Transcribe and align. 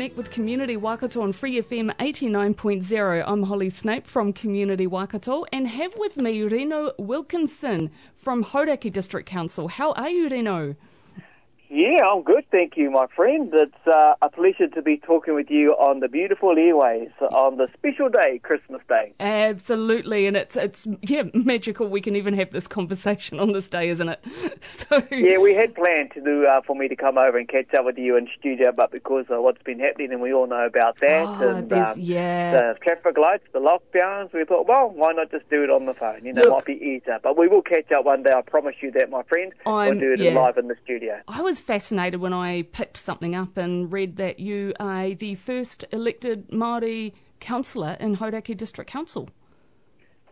Connect 0.00 0.16
with 0.16 0.30
Community 0.30 0.78
Waikato 0.78 1.20
on 1.20 1.34
Free 1.34 1.60
FM 1.60 1.94
89.0. 1.96 3.22
I'm 3.26 3.42
Holly 3.42 3.68
Snape 3.68 4.06
from 4.06 4.32
Community 4.32 4.86
Waikato 4.86 5.44
and 5.52 5.68
have 5.68 5.92
with 5.98 6.16
me 6.16 6.42
Reno 6.42 6.92
Wilkinson 6.96 7.90
from 8.16 8.42
Hauraki 8.42 8.90
District 8.90 9.28
Council. 9.28 9.68
How 9.68 9.92
are 9.92 10.08
you, 10.08 10.30
Reno? 10.30 10.74
Yeah, 11.72 11.98
I'm 12.04 12.24
good, 12.24 12.44
thank 12.50 12.76
you, 12.76 12.90
my 12.90 13.06
friend. 13.14 13.48
It's 13.54 13.86
uh, 13.86 14.14
a 14.20 14.28
pleasure 14.28 14.66
to 14.66 14.82
be 14.82 14.96
talking 14.96 15.36
with 15.36 15.50
you 15.50 15.70
on 15.74 16.00
the 16.00 16.08
beautiful 16.08 16.58
airways 16.58 17.10
on 17.20 17.58
the 17.58 17.68
special 17.74 18.08
day, 18.08 18.40
Christmas 18.42 18.82
Day. 18.88 19.12
Absolutely, 19.20 20.26
and 20.26 20.36
it's 20.36 20.56
it's 20.56 20.88
yeah 21.02 21.22
magical. 21.32 21.86
We 21.88 22.00
can 22.00 22.16
even 22.16 22.34
have 22.34 22.50
this 22.50 22.66
conversation 22.66 23.38
on 23.38 23.52
this 23.52 23.68
day, 23.68 23.88
isn't 23.88 24.08
it? 24.08 24.20
So 24.60 25.02
yeah, 25.12 25.38
we 25.38 25.54
had 25.54 25.74
planned 25.74 26.10
to 26.14 26.20
do 26.20 26.46
uh, 26.46 26.60
for 26.62 26.74
me 26.74 26.88
to 26.88 26.96
come 26.96 27.16
over 27.16 27.38
and 27.38 27.48
catch 27.48 27.72
up 27.74 27.84
with 27.84 27.98
you 27.98 28.16
in 28.16 28.28
studio, 28.38 28.72
but 28.72 28.90
because 28.90 29.26
of 29.28 29.42
what's 29.42 29.62
been 29.62 29.78
happening, 29.78 30.12
and 30.12 30.20
we 30.20 30.32
all 30.32 30.46
know 30.46 30.66
about 30.66 30.98
that, 30.98 31.26
oh, 31.26 31.56
and 31.56 31.72
um, 31.72 31.94
yeah, 31.96 32.50
the 32.50 32.78
traffic 32.82 33.16
lights, 33.16 33.44
the 33.52 33.60
lockdowns, 33.60 34.32
we 34.32 34.44
thought, 34.44 34.66
well, 34.66 34.90
why 34.90 35.12
not 35.12 35.30
just 35.30 35.48
do 35.48 35.62
it 35.62 35.70
on 35.70 35.86
the 35.86 35.94
phone? 35.94 36.24
You 36.24 36.32
know, 36.32 36.42
Look, 36.42 36.48
it 36.48 36.52
might 36.52 36.64
be 36.64 36.84
easier. 36.84 37.20
But 37.22 37.38
we 37.38 37.46
will 37.46 37.62
catch 37.62 37.90
up 37.92 38.04
one 38.04 38.22
day. 38.24 38.32
I 38.36 38.42
promise 38.42 38.74
you 38.80 38.90
that, 38.92 39.10
my 39.10 39.22
friend. 39.22 39.52
I'm, 39.64 39.90
we'll 39.90 40.00
do 40.00 40.12
it 40.12 40.20
yeah. 40.20 40.32
live 40.32 40.58
in 40.58 40.68
the 40.68 40.76
studio. 40.84 41.20
I 41.28 41.40
was 41.42 41.59
fascinated 41.60 42.20
when 42.20 42.32
I 42.32 42.62
picked 42.62 42.96
something 42.96 43.34
up 43.34 43.56
and 43.56 43.92
read 43.92 44.16
that 44.16 44.40
you 44.40 44.74
are 44.80 45.14
the 45.14 45.34
first 45.34 45.84
elected 45.92 46.48
Māori 46.50 47.12
councillor 47.40 47.96
in 48.00 48.16
Hauraki 48.16 48.56
District 48.56 48.90
Council. 48.90 49.28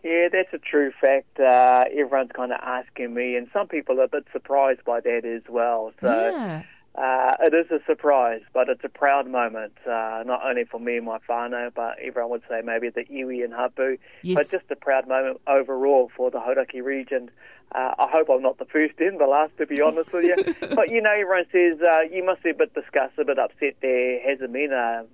Yeah, 0.03 0.29
that's 0.31 0.53
a 0.53 0.59
true 0.59 0.93
fact. 1.01 1.41
Uh, 1.41 1.85
everyone's 1.91 2.31
kind 2.33 2.53
of 2.53 2.61
asking 2.63 3.15
me, 3.15 3.35
and 3.35 3.49
some 3.53 3.67
people 3.67 4.01
are 4.01 4.05
a 4.05 4.09
bit 4.09 4.27
surprised 4.33 4.85
by 4.85 5.01
that 5.01 5.25
as 5.25 5.43
well. 5.49 5.93
So 6.01 6.07
yeah. 6.09 6.63
Uh, 6.99 7.37
it 7.41 7.55
is 7.55 7.71
a 7.71 7.79
surprise, 7.87 8.41
but 8.53 8.69
it's 8.69 8.83
a 8.83 8.89
proud 8.89 9.29
moment, 9.29 9.73
uh, 9.87 10.23
not 10.27 10.41
only 10.45 10.65
for 10.65 10.81
me 10.81 10.97
and 10.97 11.07
my 11.07 11.19
whānau, 11.29 11.73
but 11.73 11.97
everyone 12.03 12.31
would 12.33 12.43
say 12.49 12.61
maybe 12.65 12.89
the 12.89 13.05
iwi 13.05 13.45
and 13.45 13.53
hapu, 13.55 13.97
yes. 14.23 14.35
but 14.37 14.51
just 14.51 14.71
a 14.71 14.77
proud 14.77 15.07
moment 15.07 15.41
overall 15.47 16.11
for 16.17 16.31
the 16.31 16.39
Hauraki 16.41 16.81
region. 16.83 17.31
Uh, 17.73 17.93
I 17.99 18.09
hope 18.11 18.29
I'm 18.31 18.43
not 18.43 18.59
the 18.59 18.65
first 18.65 18.99
in, 18.99 19.19
the 19.19 19.27
last, 19.27 19.57
to 19.59 19.67
be 19.67 19.81
honest 19.89 20.13
with 20.13 20.25
you. 20.25 20.37
but 20.75 20.91
you 20.91 21.01
know, 21.01 21.13
everyone 21.13 21.45
says 21.53 21.79
uh, 21.81 22.01
you 22.11 22.25
must 22.25 22.43
be 22.43 22.51
a 22.51 22.55
bit 22.55 22.75
disgusted, 22.75 23.21
a 23.21 23.25
bit 23.27 23.39
upset. 23.39 23.77
There 23.81 24.21
hasn't 24.29 24.53
been 24.53 24.73
a, 24.73 25.05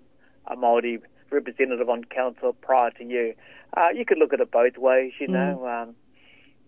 a 0.47 0.57
Maori 0.57 1.01
representative 1.31 1.91
on 1.91 2.05
council 2.05 2.55
prior 2.63 2.93
to 2.93 3.05
you. 3.05 3.35
Uh, 3.77 3.89
you 3.95 4.07
could 4.07 4.19
look 4.19 4.33
at 4.33 4.41
it 4.41 4.51
both 4.51 4.79
ways. 4.79 5.13
You 5.21 5.29
know, 5.29 5.61
Mm. 5.63 5.83
um, 5.83 5.95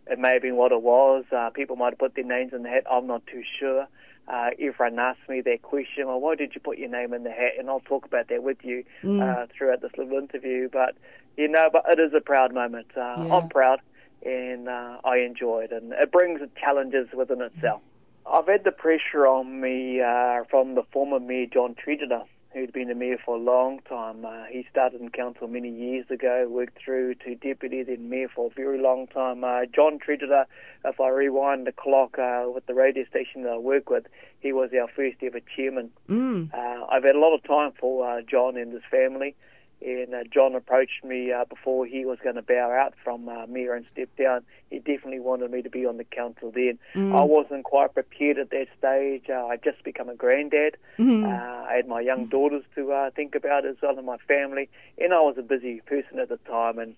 it 0.08 0.18
may 0.18 0.34
have 0.34 0.42
been 0.42 0.56
what 0.56 0.72
it 0.72 0.82
was. 0.82 1.24
Uh, 1.34 1.50
people 1.50 1.76
might 1.76 1.90
have 1.92 1.98
put 1.98 2.14
their 2.14 2.24
names 2.24 2.52
in 2.52 2.62
the 2.64 2.68
hat. 2.68 2.84
I'm 2.90 3.06
not 3.06 3.26
too 3.26 3.42
sure. 3.58 3.86
Uh, 4.28 4.50
everyone 4.58 4.98
asked 4.98 5.28
me 5.28 5.40
that 5.42 5.62
question. 5.62 6.06
Well, 6.08 6.20
why 6.20 6.34
did 6.34 6.54
you 6.54 6.60
put 6.60 6.78
your 6.78 6.88
name 6.88 7.14
in 7.14 7.22
the 7.22 7.30
hat? 7.30 7.52
And 7.58 7.68
I'll 7.70 7.80
talk 7.80 8.04
about 8.04 8.28
that 8.28 8.42
with 8.42 8.58
you 8.64 8.84
Mm. 9.02 9.20
uh, 9.22 9.46
throughout 9.56 9.80
this 9.82 9.92
little 9.96 10.18
interview. 10.18 10.68
But 10.68 10.96
you 11.36 11.48
know, 11.48 11.68
but 11.72 11.84
it 11.88 12.00
is 12.00 12.12
a 12.14 12.20
proud 12.20 12.52
moment. 12.52 12.88
Uh, 12.96 13.00
Yeah. 13.00 13.34
I'm 13.34 13.48
proud 13.48 13.80
and 14.24 14.68
uh, 14.68 14.96
I 15.04 15.18
enjoy 15.18 15.64
it, 15.64 15.72
and 15.72 15.92
it 15.92 16.10
brings 16.10 16.40
challenges 16.58 17.08
within 17.12 17.40
itself. 17.42 17.82
I've 18.28 18.46
had 18.48 18.64
the 18.64 18.72
pressure 18.72 19.26
on 19.26 19.60
me 19.60 20.00
uh, 20.00 20.42
from 20.50 20.74
the 20.74 20.82
former 20.92 21.20
mayor 21.20 21.46
John 21.46 21.76
Tregidga, 21.76 22.24
who'd 22.56 22.72
been 22.72 22.88
the 22.88 22.94
mayor 22.94 23.18
for 23.22 23.36
a 23.36 23.38
long 23.38 23.80
time. 23.86 24.24
Uh, 24.24 24.44
he 24.50 24.66
started 24.70 24.98
in 25.00 25.10
council 25.10 25.46
many 25.46 25.68
years 25.68 26.06
ago, 26.10 26.46
worked 26.48 26.78
through 26.82 27.14
to 27.16 27.34
deputy, 27.34 27.82
then 27.82 28.08
mayor 28.08 28.28
for 28.34 28.46
a 28.46 28.54
very 28.54 28.80
long 28.80 29.06
time. 29.08 29.44
Uh, 29.44 29.66
John 29.66 29.98
Tregidga, 29.98 30.46
if 30.84 30.98
I 30.98 31.08
rewind 31.08 31.66
the 31.66 31.72
clock 31.72 32.18
uh, 32.18 32.46
with 32.46 32.64
the 32.64 32.72
radio 32.72 33.04
station 33.04 33.42
that 33.42 33.52
I 33.52 33.58
work 33.58 33.90
with, 33.90 34.06
he 34.40 34.52
was 34.52 34.70
our 34.72 34.88
first 34.88 35.16
ever 35.22 35.40
chairman. 35.54 35.90
Mm. 36.08 36.52
Uh, 36.54 36.86
I've 36.86 37.04
had 37.04 37.14
a 37.14 37.18
lot 37.18 37.34
of 37.34 37.42
time 37.44 37.72
for 37.78 38.08
uh, 38.08 38.22
John 38.22 38.56
and 38.56 38.72
his 38.72 38.82
family, 38.90 39.36
and 39.84 40.14
uh, 40.14 40.24
John 40.32 40.54
approached 40.54 41.04
me 41.04 41.32
uh, 41.32 41.44
before 41.44 41.86
he 41.86 42.04
was 42.04 42.18
going 42.22 42.36
to 42.36 42.42
bow 42.42 42.70
out 42.70 42.94
from 43.04 43.28
uh, 43.28 43.46
mayor 43.46 43.74
and 43.74 43.84
step 43.92 44.08
down. 44.16 44.42
He 44.70 44.78
definitely 44.78 45.20
wanted 45.20 45.50
me 45.50 45.62
to 45.62 45.70
be 45.70 45.84
on 45.84 45.96
the 45.98 46.04
council 46.04 46.50
then. 46.50 46.78
Mm. 46.94 47.14
I 47.14 47.22
wasn't 47.22 47.64
quite 47.64 47.94
prepared 47.94 48.38
at 48.38 48.50
that 48.50 48.68
stage. 48.78 49.24
Uh, 49.28 49.46
I'd 49.46 49.62
just 49.62 49.82
become 49.84 50.08
a 50.08 50.14
granddad. 50.14 50.76
Uh, 51.24 51.66
I 51.68 51.74
had 51.76 51.88
my 51.88 52.00
young 52.00 52.26
daughters 52.26 52.64
to 52.74 52.92
uh, 52.92 53.10
think 53.10 53.34
about 53.34 53.66
as 53.66 53.76
well 53.82 53.96
and 53.96 54.06
my 54.06 54.16
family, 54.28 54.68
and 54.98 55.12
I 55.12 55.20
was 55.20 55.36
a 55.38 55.42
busy 55.42 55.82
person 55.86 56.18
at 56.18 56.28
the 56.30 56.38
time. 56.38 56.78
And 56.78 56.96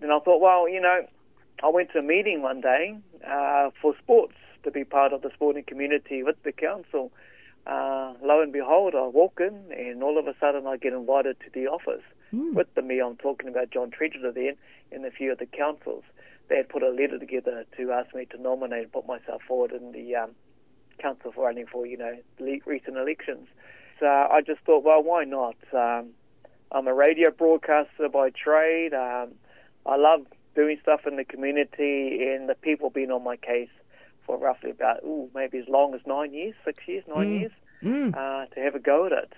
then 0.00 0.10
I 0.10 0.18
thought, 0.18 0.40
well, 0.40 0.68
you 0.68 0.80
know, 0.80 1.06
I 1.62 1.68
went 1.68 1.92
to 1.92 2.00
a 2.00 2.02
meeting 2.02 2.42
one 2.42 2.60
day 2.60 2.96
uh, 3.26 3.70
for 3.80 3.94
sports 4.02 4.34
to 4.64 4.70
be 4.70 4.84
part 4.84 5.12
of 5.12 5.22
the 5.22 5.30
sporting 5.34 5.64
community 5.64 6.22
with 6.22 6.42
the 6.42 6.52
council. 6.52 7.12
Uh, 7.66 8.14
lo 8.22 8.40
and 8.42 8.52
behold, 8.52 8.94
I 8.94 9.06
walk 9.06 9.40
in, 9.40 9.72
and 9.76 10.02
all 10.02 10.18
of 10.18 10.26
a 10.28 10.34
sudden 10.38 10.66
I 10.66 10.76
get 10.76 10.92
invited 10.92 11.38
to 11.40 11.50
the 11.52 11.66
office 11.66 12.02
Mm. 12.32 12.54
with 12.54 12.72
the 12.74 12.82
me. 12.82 13.00
I'm 13.00 13.16
talking 13.16 13.48
about 13.48 13.70
John 13.70 13.90
Tregidga 13.90 14.34
then 14.34 14.56
and 14.92 15.04
a 15.04 15.10
few 15.12 15.30
of 15.32 15.38
the 15.38 15.46
councils. 15.46 16.02
They 16.48 16.56
had 16.56 16.68
put 16.68 16.82
a 16.82 16.90
letter 16.90 17.18
together 17.18 17.64
to 17.76 17.92
ask 17.92 18.14
me 18.14 18.24
to 18.26 18.38
nominate 18.40 18.82
and 18.84 18.92
put 18.92 19.06
myself 19.06 19.42
forward 19.42 19.70
in 19.72 19.92
the 19.92 20.14
um, 20.16 20.30
council 20.98 21.30
for 21.32 21.44
running 21.46 21.66
for, 21.66 21.86
you 21.86 21.96
know, 21.96 22.16
le- 22.40 22.58
recent 22.66 22.96
elections. 22.96 23.48
So 24.00 24.06
I 24.06 24.40
just 24.44 24.60
thought, 24.62 24.82
well, 24.84 25.02
why 25.02 25.24
not? 25.24 25.56
Um, 25.72 26.10
I'm 26.72 26.86
a 26.88 26.94
radio 26.94 27.30
broadcaster 27.30 28.08
by 28.08 28.30
trade. 28.30 28.92
Um, 28.92 29.32
I 29.86 29.96
love 29.96 30.26
doing 30.56 30.78
stuff 30.82 31.06
in 31.06 31.16
the 31.16 31.24
community, 31.24 32.26
and 32.28 32.48
the 32.48 32.54
people 32.56 32.90
being 32.90 33.10
on 33.12 33.22
my 33.22 33.36
case 33.36 33.70
for 34.26 34.36
roughly 34.36 34.70
about, 34.70 35.02
ooh, 35.04 35.30
maybe 35.34 35.58
as 35.58 35.68
long 35.68 35.94
as 35.94 36.00
nine 36.06 36.34
years, 36.34 36.54
six 36.64 36.86
years, 36.86 37.04
nine 37.06 37.28
Mm. 37.28 37.40
years, 37.40 37.52
Mm. 37.82 38.14
uh, 38.16 38.46
to 38.46 38.60
have 38.60 38.74
a 38.74 38.78
go 38.80 39.06
at 39.06 39.12
it. 39.12 39.32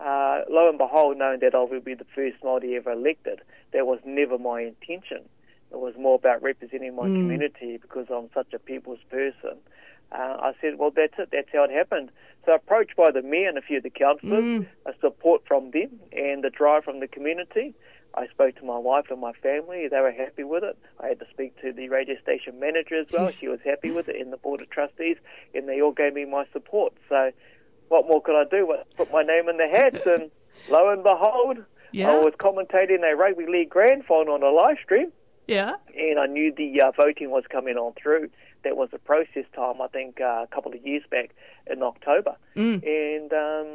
Uh, 0.00 0.42
lo 0.50 0.68
and 0.68 0.78
behold, 0.78 1.16
knowing 1.16 1.38
that 1.40 1.54
I 1.54 1.62
will 1.62 1.80
be 1.80 1.94
the 1.94 2.04
first 2.14 2.40
Māori 2.42 2.74
ever 2.74 2.90
elected, 2.92 3.40
that 3.72 3.86
was 3.86 4.00
never 4.04 4.36
my 4.36 4.62
intention. 4.62 5.28
It 5.70 5.78
was 5.78 5.96
more 5.96 6.16
about 6.16 6.42
representing 6.42 6.94
my 6.96 7.08
Mm. 7.08 7.20
community 7.20 7.76
because 7.76 8.10
I'm 8.10 8.28
such 8.34 8.52
a 8.52 8.58
people's 8.58 9.02
person. 9.10 9.58
Uh, 10.10 10.36
I 10.40 10.52
said, 10.60 10.78
well, 10.78 10.90
that's 10.90 11.18
it. 11.18 11.30
That's 11.30 11.48
how 11.52 11.64
it 11.64 11.70
happened. 11.70 12.10
So 12.44 12.52
approached 12.52 12.96
by 12.96 13.10
the 13.12 13.22
mayor 13.22 13.48
and 13.48 13.56
a 13.56 13.62
few 13.62 13.78
of 13.78 13.82
the 13.82 13.90
councillors, 13.90 14.44
Mm. 14.44 14.66
a 14.84 14.92
support 15.00 15.46
from 15.46 15.70
them 15.70 16.00
and 16.12 16.42
the 16.42 16.50
drive 16.50 16.84
from 16.84 17.00
the 17.00 17.08
community. 17.08 17.74
I 18.14 18.26
spoke 18.28 18.56
to 18.56 18.64
my 18.64 18.76
wife 18.78 19.06
and 19.10 19.20
my 19.20 19.32
family. 19.32 19.88
They 19.88 20.00
were 20.00 20.12
happy 20.12 20.44
with 20.44 20.64
it. 20.64 20.76
I 21.00 21.08
had 21.08 21.18
to 21.20 21.26
speak 21.30 21.60
to 21.62 21.72
the 21.72 21.88
radio 21.88 22.16
station 22.20 22.60
manager 22.60 23.00
as 23.00 23.06
well. 23.12 23.28
She 23.28 23.48
was 23.48 23.60
happy 23.64 23.90
with 23.90 24.08
it, 24.08 24.16
and 24.20 24.32
the 24.32 24.36
board 24.36 24.60
of 24.60 24.68
trustees, 24.70 25.16
and 25.54 25.68
they 25.68 25.80
all 25.80 25.92
gave 25.92 26.14
me 26.14 26.24
my 26.26 26.44
support. 26.52 26.92
So, 27.08 27.30
what 27.88 28.06
more 28.06 28.20
could 28.22 28.36
I 28.36 28.44
do? 28.48 28.76
Put 28.96 29.12
my 29.12 29.22
name 29.22 29.48
in 29.48 29.56
the 29.56 29.68
hat, 29.68 30.06
and 30.06 30.30
lo 30.68 30.90
and 30.90 31.02
behold, 31.02 31.58
Yeah. 31.92 32.10
I 32.10 32.18
was 32.18 32.34
commentating 32.38 33.02
a 33.02 33.16
rugby 33.16 33.46
league 33.46 33.70
grand 33.70 34.04
final 34.04 34.34
on 34.34 34.42
a 34.42 34.50
live 34.50 34.76
stream 34.84 35.10
Yeah. 35.46 35.74
and 35.96 36.18
I 36.18 36.26
knew 36.26 36.52
the 36.54 36.80
uh, 36.82 36.90
voting 36.96 37.30
was 37.30 37.44
coming 37.50 37.76
on 37.76 37.92
through. 37.94 38.28
That 38.64 38.76
was 38.76 38.90
the 38.92 38.98
process 38.98 39.44
time, 39.56 39.80
I 39.82 39.88
think, 39.88 40.20
uh, 40.20 40.44
a 40.44 40.48
couple 40.54 40.72
of 40.72 40.86
years 40.86 41.02
back 41.10 41.34
in 41.66 41.82
October. 41.82 42.36
Mm. 42.56 42.82
And 42.86 43.32
um, 43.32 43.66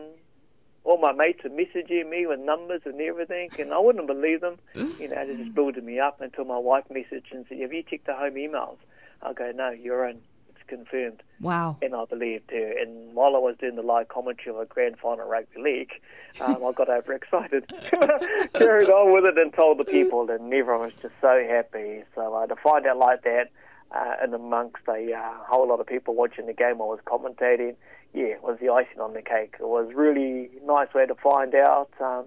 all 0.88 0.98
my 0.98 1.12
mates 1.12 1.44
were 1.44 1.50
messaging 1.50 2.10
me 2.10 2.26
with 2.26 2.40
numbers 2.40 2.82
and 2.86 3.00
everything, 3.02 3.50
and 3.60 3.74
I 3.74 3.78
wouldn't 3.78 4.08
believe 4.08 4.42
them. 4.42 4.58
You 5.00 5.10
know, 5.10 5.28
they 5.28 5.36
just 5.36 5.54
building 5.54 5.86
me 5.86 6.00
up 6.00 6.22
until 6.22 6.46
my 6.46 6.58
wife 6.58 6.86
messaged 6.90 7.32
and 7.32 7.46
said, 7.48 7.60
"Have 7.60 7.74
you 7.74 7.84
checked 7.84 8.08
the 8.08 8.14
home 8.14 8.36
emails?" 8.36 8.78
I 9.22 9.34
go, 9.34 9.52
"No, 9.54 9.70
you're 9.70 10.08
in. 10.08 10.22
It's 10.50 10.68
confirmed." 10.68 11.22
Wow. 11.42 11.78
And 11.82 11.94
I 11.94 12.06
believed 12.06 12.50
her. 12.52 12.74
And 12.80 13.14
while 13.14 13.36
I 13.36 13.40
was 13.40 13.56
doing 13.60 13.76
the 13.76 13.84
live 13.84 14.08
commentary 14.08 14.56
of 14.56 14.62
a 14.62 14.66
grand 14.66 14.98
final 14.98 15.28
rugby 15.28 15.62
league, 15.62 15.92
um, 16.40 16.64
I 16.66 16.72
got 16.72 16.90
overexcited. 16.98 17.72
Carried 18.54 18.90
on 18.90 19.14
with 19.14 19.26
it 19.26 19.38
and 19.38 19.54
told 19.54 19.78
the 19.78 19.86
people, 19.86 20.30
and 20.30 20.54
everyone 20.54 20.86
was 20.86 20.94
just 21.02 21.16
so 21.22 21.46
happy. 21.48 22.04
So 22.16 22.34
uh, 22.34 22.48
to 22.48 22.56
find 22.56 22.86
out 22.88 22.98
like 22.98 23.24
that, 23.24 23.52
uh, 23.92 24.16
and 24.22 24.34
amongst 24.34 24.84
a 24.88 25.14
uh, 25.14 25.44
whole 25.46 25.68
lot 25.68 25.80
of 25.80 25.88
people 25.88 26.16
watching 26.16 26.46
the 26.46 26.54
game 26.54 26.82
I 26.82 26.86
was 26.86 27.00
commentating, 27.06 27.76
yeah, 28.14 28.26
it 28.26 28.44
was 28.44 28.58
the 28.60 28.70
icing 28.70 29.00
on 29.00 29.14
the 29.14 29.22
cake. 29.22 29.56
It 29.60 29.68
was 29.68 29.92
really 29.94 30.50
nice 30.66 30.94
way 30.94 31.06
to 31.06 31.16
find 31.16 31.54
out, 31.56 31.90
um, 32.00 32.26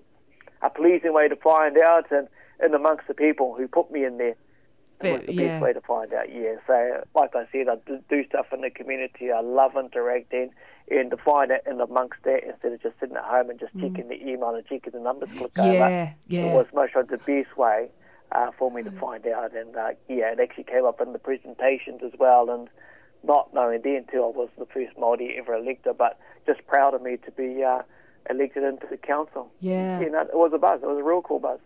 a 0.62 0.70
pleasing 0.70 1.12
way 1.14 1.28
to 1.28 1.36
find 1.36 1.76
out, 1.78 2.10
and, 2.10 2.28
and 2.60 2.74
amongst 2.74 3.08
the 3.08 3.14
people 3.14 3.54
who 3.54 3.66
put 3.68 3.90
me 3.90 4.04
in 4.04 4.18
there. 4.18 4.36
It 5.02 5.12
was 5.12 5.26
the 5.26 5.32
yeah. 5.32 5.46
best 5.46 5.62
way 5.62 5.72
to 5.72 5.80
find 5.80 6.12
out, 6.12 6.30
yeah. 6.30 6.56
So, 6.66 7.02
like 7.14 7.34
I 7.34 7.46
said, 7.50 7.68
I 7.70 7.76
do- 8.10 8.24
stuff 8.26 8.46
in 8.52 8.60
the 8.60 8.68
community. 8.70 9.32
I 9.32 9.40
love 9.40 9.72
interacting. 9.74 10.50
and 10.90 11.10
to 11.10 11.16
find 11.16 11.50
it 11.50 11.62
in 11.66 11.80
amongst 11.80 12.22
that 12.24 12.42
instead 12.44 12.72
of 12.72 12.82
just 12.82 12.98
sitting 13.00 13.16
at 13.16 13.22
home 13.24 13.48
and 13.48 13.58
just 13.58 13.72
checking 13.80 14.08
the 14.08 14.20
email 14.20 14.54
and 14.54 14.66
checking 14.66 14.92
the 14.92 14.98
numbers 15.00 15.30
click 15.38 15.52
Yeah, 15.56 15.62
over. 15.62 16.14
yeah. 16.26 16.40
It 16.46 16.52
was 16.52 16.66
most 16.74 16.96
of 16.96 17.08
the 17.08 17.16
best 17.16 17.56
way 17.56 17.88
uh, 18.32 18.50
for 18.58 18.70
me 18.70 18.82
to 18.82 18.90
find 18.90 19.26
out. 19.28 19.54
And 19.56 19.74
uh, 19.76 19.90
yeah, 20.08 20.32
it 20.32 20.40
actually 20.40 20.64
came 20.64 20.84
up 20.84 21.00
in 21.00 21.12
the 21.12 21.18
presentations 21.18 22.00
as 22.04 22.12
well. 22.18 22.50
And 22.50 22.68
not 23.22 23.52
knowing 23.52 23.80
then 23.82 23.96
until 24.06 24.24
I 24.24 24.28
was 24.28 24.48
the 24.58 24.66
first 24.66 24.96
Māori 24.96 25.38
ever 25.38 25.54
elected, 25.54 25.98
but 25.98 26.18
just 26.46 26.66
proud 26.66 26.94
of 26.94 27.02
me 27.02 27.16
to 27.18 27.30
be 27.32 27.62
uh, 27.62 27.82
elected 28.28 28.62
into 28.62 28.86
the 28.90 28.96
council. 28.96 29.50
Yeah. 29.60 30.00
You 30.00 30.10
know, 30.10 30.20
it 30.22 30.34
was 30.34 30.52
a 30.54 30.58
buzz. 30.58 30.82
It 30.82 30.86
was 30.86 30.98
a 30.98 31.02
real 31.02 31.22
cool 31.22 31.38
buzz. 31.38 31.60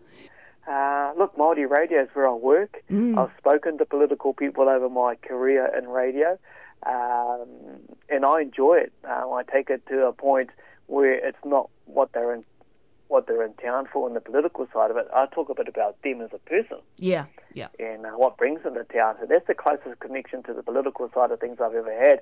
Uh, 0.67 1.13
look, 1.17 1.35
Māori 1.37 1.69
radio 1.69 2.01
is 2.03 2.09
where 2.13 2.27
I 2.27 2.33
work. 2.33 2.83
I've 3.17 3.31
spoken 3.37 3.77
to 3.77 3.85
political 3.85 4.33
people 4.33 4.67
over 4.67 4.89
my 4.89 5.15
career 5.15 5.69
in 5.77 5.87
radio, 5.87 6.39
um, 6.85 7.47
and 8.09 8.25
I 8.25 8.41
enjoy 8.41 8.77
it. 8.77 8.93
Uh, 9.07 9.29
I 9.31 9.43
take 9.43 9.69
it 9.69 9.85
to 9.87 10.07
a 10.07 10.13
point 10.13 10.49
where 10.87 11.13
it's 11.13 11.37
not 11.45 11.69
what 11.85 12.13
they're 12.13 12.33
in, 12.33 12.43
what 13.07 13.27
they're 13.27 13.43
in 13.43 13.53
town 13.53 13.87
for 13.91 14.07
and 14.07 14.15
the 14.15 14.21
political 14.21 14.67
side 14.73 14.91
of 14.91 14.97
it. 14.97 15.07
I 15.13 15.27
talk 15.27 15.49
a 15.49 15.53
bit 15.55 15.67
about 15.67 16.01
them 16.01 16.21
as 16.21 16.29
a 16.33 16.39
person 16.39 16.77
Yeah, 16.97 17.25
yeah. 17.53 17.67
and 17.79 18.05
uh, 18.05 18.09
what 18.11 18.37
brings 18.37 18.63
them 18.63 18.73
to 18.73 18.83
town. 18.83 19.15
So 19.19 19.27
that's 19.29 19.45
the 19.47 19.53
closest 19.53 19.99
connection 19.99 20.43
to 20.43 20.53
the 20.53 20.63
political 20.63 21.09
side 21.13 21.31
of 21.31 21.39
things 21.39 21.57
I've 21.61 21.75
ever 21.75 21.93
had. 21.93 22.21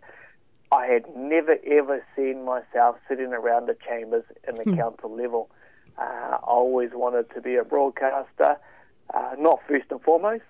I 0.72 0.88
had 0.88 1.06
never 1.16 1.58
ever 1.66 2.04
seen 2.16 2.44
myself 2.46 2.98
sitting 3.08 3.32
around 3.34 3.68
the 3.68 3.78
chambers 3.88 4.24
in 4.48 4.56
the 4.56 4.66
council 4.76 5.16
level. 5.16 5.50
Uh, 5.98 6.02
I 6.02 6.38
always 6.48 6.90
wanted 6.94 7.30
to 7.36 7.42
be 7.42 7.56
a 7.56 7.64
broadcaster, 7.64 8.58
uh, 9.14 9.36
not 9.38 9.60
first 9.68 9.86
and 9.92 10.02
foremost. 10.02 10.44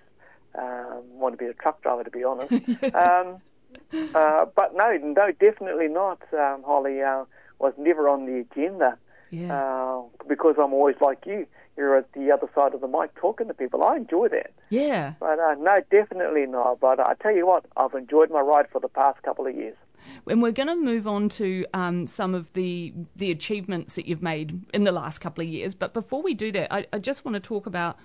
Um, 0.56 1.02
want 1.10 1.34
to 1.34 1.36
be 1.36 1.50
a 1.50 1.52
truck 1.52 1.82
driver, 1.82 2.04
to 2.04 2.10
be 2.10 2.24
honest. 2.24 2.52
um, 2.94 3.38
uh, 4.14 4.46
but 4.56 4.74
no, 4.74 4.96
no, 5.02 5.32
definitely 5.32 5.88
not. 5.88 6.22
Um, 6.32 6.62
Holly 6.64 7.02
uh, 7.02 7.24
was 7.58 7.74
never 7.76 8.08
on 8.08 8.24
the 8.26 8.38
agenda 8.50 8.96
Yeah. 9.34 9.54
uh, 9.54 10.02
because 10.28 10.56
I'm 10.58 10.72
always 10.72 10.96
like 11.00 11.24
you. 11.26 11.46
You're 11.76 11.96
at 11.96 12.12
the 12.12 12.30
other 12.30 12.48
side 12.54 12.72
of 12.72 12.80
the 12.80 12.88
mic 12.88 13.14
talking 13.16 13.48
to 13.48 13.54
people. 13.54 13.82
I 13.82 13.96
enjoy 13.96 14.28
that. 14.28 14.52
yeah. 14.70 15.14
But 15.18 15.40
uh, 15.40 15.54
no, 15.58 15.76
definitely 15.90 16.46
not. 16.46 16.78
But 16.80 17.00
I 17.00 17.14
tell 17.20 17.34
you 17.34 17.46
what, 17.46 17.64
I've 17.76 17.94
enjoyed 17.94 18.30
my 18.30 18.40
ride 18.40 18.66
for 18.70 18.80
the 18.80 18.88
past 18.88 19.22
couple 19.22 19.46
of 19.46 19.54
years. 19.54 19.76
And 20.28 20.40
we're 20.40 20.52
going 20.52 20.68
to 20.68 20.76
move 20.76 21.08
on 21.08 21.28
to 21.30 21.66
um, 21.74 22.06
some 22.06 22.34
of 22.34 22.52
the 22.52 22.92
the 23.16 23.30
achievements 23.30 23.96
that 23.96 24.06
you've 24.06 24.22
made 24.22 24.62
in 24.72 24.84
the 24.84 24.92
last 24.92 25.18
couple 25.18 25.42
of 25.42 25.48
years. 25.48 25.74
But 25.74 25.94
before 25.94 26.22
we 26.22 26.34
do 26.34 26.52
that, 26.52 26.72
I, 26.72 26.86
I 26.92 26.98
just 26.98 27.24
want 27.24 27.34
to 27.34 27.40
talk 27.40 27.66
about 27.66 27.98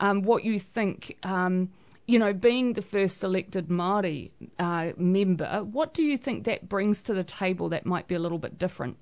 um, 0.00 0.22
what 0.22 0.44
you 0.44 0.58
think. 0.58 1.16
Um, 1.22 1.70
you 2.06 2.18
know, 2.18 2.34
being 2.34 2.74
the 2.74 2.82
first 2.82 3.24
elected 3.24 3.68
Māori 3.68 4.30
uh, 4.58 4.92
member, 4.98 5.64
what 5.64 5.94
do 5.94 6.02
you 6.02 6.18
think 6.18 6.44
that 6.44 6.68
brings 6.68 7.02
to 7.04 7.14
the 7.14 7.24
table 7.24 7.70
that 7.70 7.86
might 7.86 8.08
be 8.08 8.14
a 8.14 8.18
little 8.18 8.36
bit 8.36 8.58
different? 8.58 8.98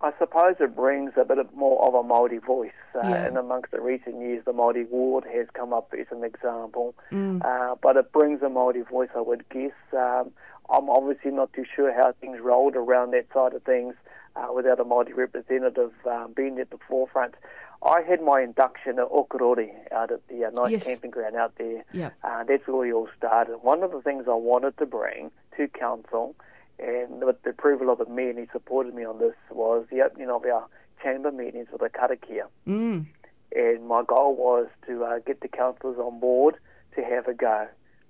I 0.00 0.12
suppose 0.18 0.56
it 0.60 0.76
brings 0.76 1.12
a 1.16 1.24
bit 1.24 1.38
of 1.38 1.52
more 1.54 1.82
of 1.86 1.94
a 1.94 2.02
Māori 2.06 2.44
voice. 2.44 2.70
Uh, 2.94 3.00
Yeah. 3.08 3.26
And 3.26 3.38
amongst 3.38 3.70
the 3.70 3.80
recent 3.80 4.20
years, 4.20 4.44
the 4.44 4.52
Māori 4.52 4.88
ward 4.90 5.24
has 5.32 5.46
come 5.54 5.72
up 5.72 5.92
as 5.98 6.06
an 6.10 6.22
example. 6.24 6.94
Mm. 7.10 7.44
Uh, 7.44 7.74
but 7.80 7.96
it 7.96 8.12
brings 8.12 8.42
a 8.42 8.46
Māori 8.46 8.86
voice, 8.88 9.08
I 9.16 9.20
would 9.20 9.48
guess. 9.48 9.72
Um, 9.92 10.32
I'm 10.68 10.90
obviously 10.90 11.30
not 11.30 11.52
too 11.52 11.64
sure 11.74 11.92
how 11.92 12.12
things 12.20 12.40
rolled 12.40 12.76
around 12.76 13.12
that 13.12 13.26
side 13.32 13.54
of 13.54 13.62
things 13.62 13.94
uh, 14.34 14.48
without 14.54 14.80
a 14.80 14.84
Māori 14.84 15.14
representative 15.16 15.92
um, 16.06 16.32
being 16.34 16.58
at 16.58 16.70
the 16.70 16.78
forefront. 16.88 17.34
I 17.82 18.00
had 18.02 18.20
my 18.22 18.40
induction 18.40 18.98
at 18.98 19.08
Okorori 19.10 19.70
out 19.92 20.10
at 20.10 20.26
the 20.28 20.44
uh, 20.46 20.50
nice 20.50 20.72
Yes. 20.72 20.86
camping 20.86 21.10
ground 21.10 21.36
out 21.36 21.54
there. 21.56 21.84
Yep. 21.92 22.14
Uh, 22.24 22.44
that's 22.44 22.66
where 22.66 22.76
we 22.78 22.92
all 22.92 23.08
started. 23.16 23.58
One 23.62 23.82
of 23.82 23.92
the 23.92 24.00
things 24.02 24.24
I 24.28 24.34
wanted 24.34 24.76
to 24.78 24.86
bring 24.86 25.30
to 25.56 25.68
council, 25.68 26.34
and 26.78 27.24
with 27.24 27.42
the 27.42 27.50
approval 27.50 27.90
of 27.90 27.98
the 27.98 28.06
mayor, 28.06 28.30
and 28.30 28.38
he 28.38 28.46
supported 28.52 28.94
me 28.94 29.04
on 29.04 29.18
this, 29.18 29.34
was 29.50 29.86
the 29.90 30.02
opening 30.02 30.30
of 30.30 30.44
our 30.44 30.66
chamber 31.02 31.30
meetings 31.32 31.68
with 31.72 31.80
the 31.80 31.88
karakia. 31.88 32.44
Mm. 32.66 33.06
And 33.54 33.86
my 33.88 34.02
goal 34.06 34.34
was 34.36 34.66
to 34.86 35.04
uh, 35.04 35.18
get 35.20 35.40
the 35.40 35.48
councillors 35.48 35.98
on 35.98 36.20
board 36.20 36.56
to 36.96 37.02
have 37.02 37.26
a 37.28 37.34
go. 37.34 37.66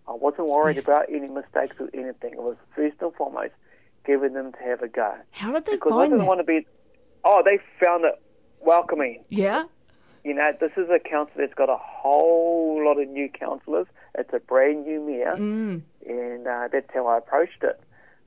I 0.09 0.13
wasn't 0.13 0.49
worried 0.49 0.77
Yes. 0.77 0.87
about 0.87 1.07
any 1.09 1.29
mistakes 1.29 1.77
or 1.81 1.89
anything. 1.95 2.33
It 2.33 2.43
was 2.43 2.57
first 2.75 2.97
and 3.01 3.13
foremost 3.15 3.53
giving 4.05 4.33
them 4.35 4.53
to 4.53 4.59
have 4.61 4.83
a 4.83 4.89
go. 4.89 5.15
How 5.33 5.53
did 5.53 5.67
they 5.67 5.73
Because 5.73 5.93
I 5.93 5.97
find 5.97 6.11
didn't 6.11 6.19
that? 6.21 6.29
want 6.29 6.41
to 6.41 6.45
be. 6.45 6.67
Oh, 7.25 7.43
they 7.45 7.59
found 7.85 8.05
it 8.05 8.15
welcoming. 8.61 9.25
Yeah, 9.29 9.65
You 10.25 10.35
know, 10.35 10.53
this 10.61 10.71
is 10.77 10.89
a 10.91 10.99
council 11.01 11.35
that's 11.39 11.55
got 11.55 11.69
a 11.69 11.77
whole 11.77 12.85
lot 12.85 13.01
of 13.01 13.09
new 13.09 13.29
councillors. 13.29 13.87
It's 14.17 14.33
a 14.33 14.39
brand 14.41 14.87
new 14.87 15.01
mayor, 15.05 15.35
mm. 15.37 15.83
and 16.07 16.47
uh, 16.47 16.69
that's 16.73 16.89
how 16.95 17.07
I 17.07 17.19
approached 17.19 17.63
it. 17.63 17.79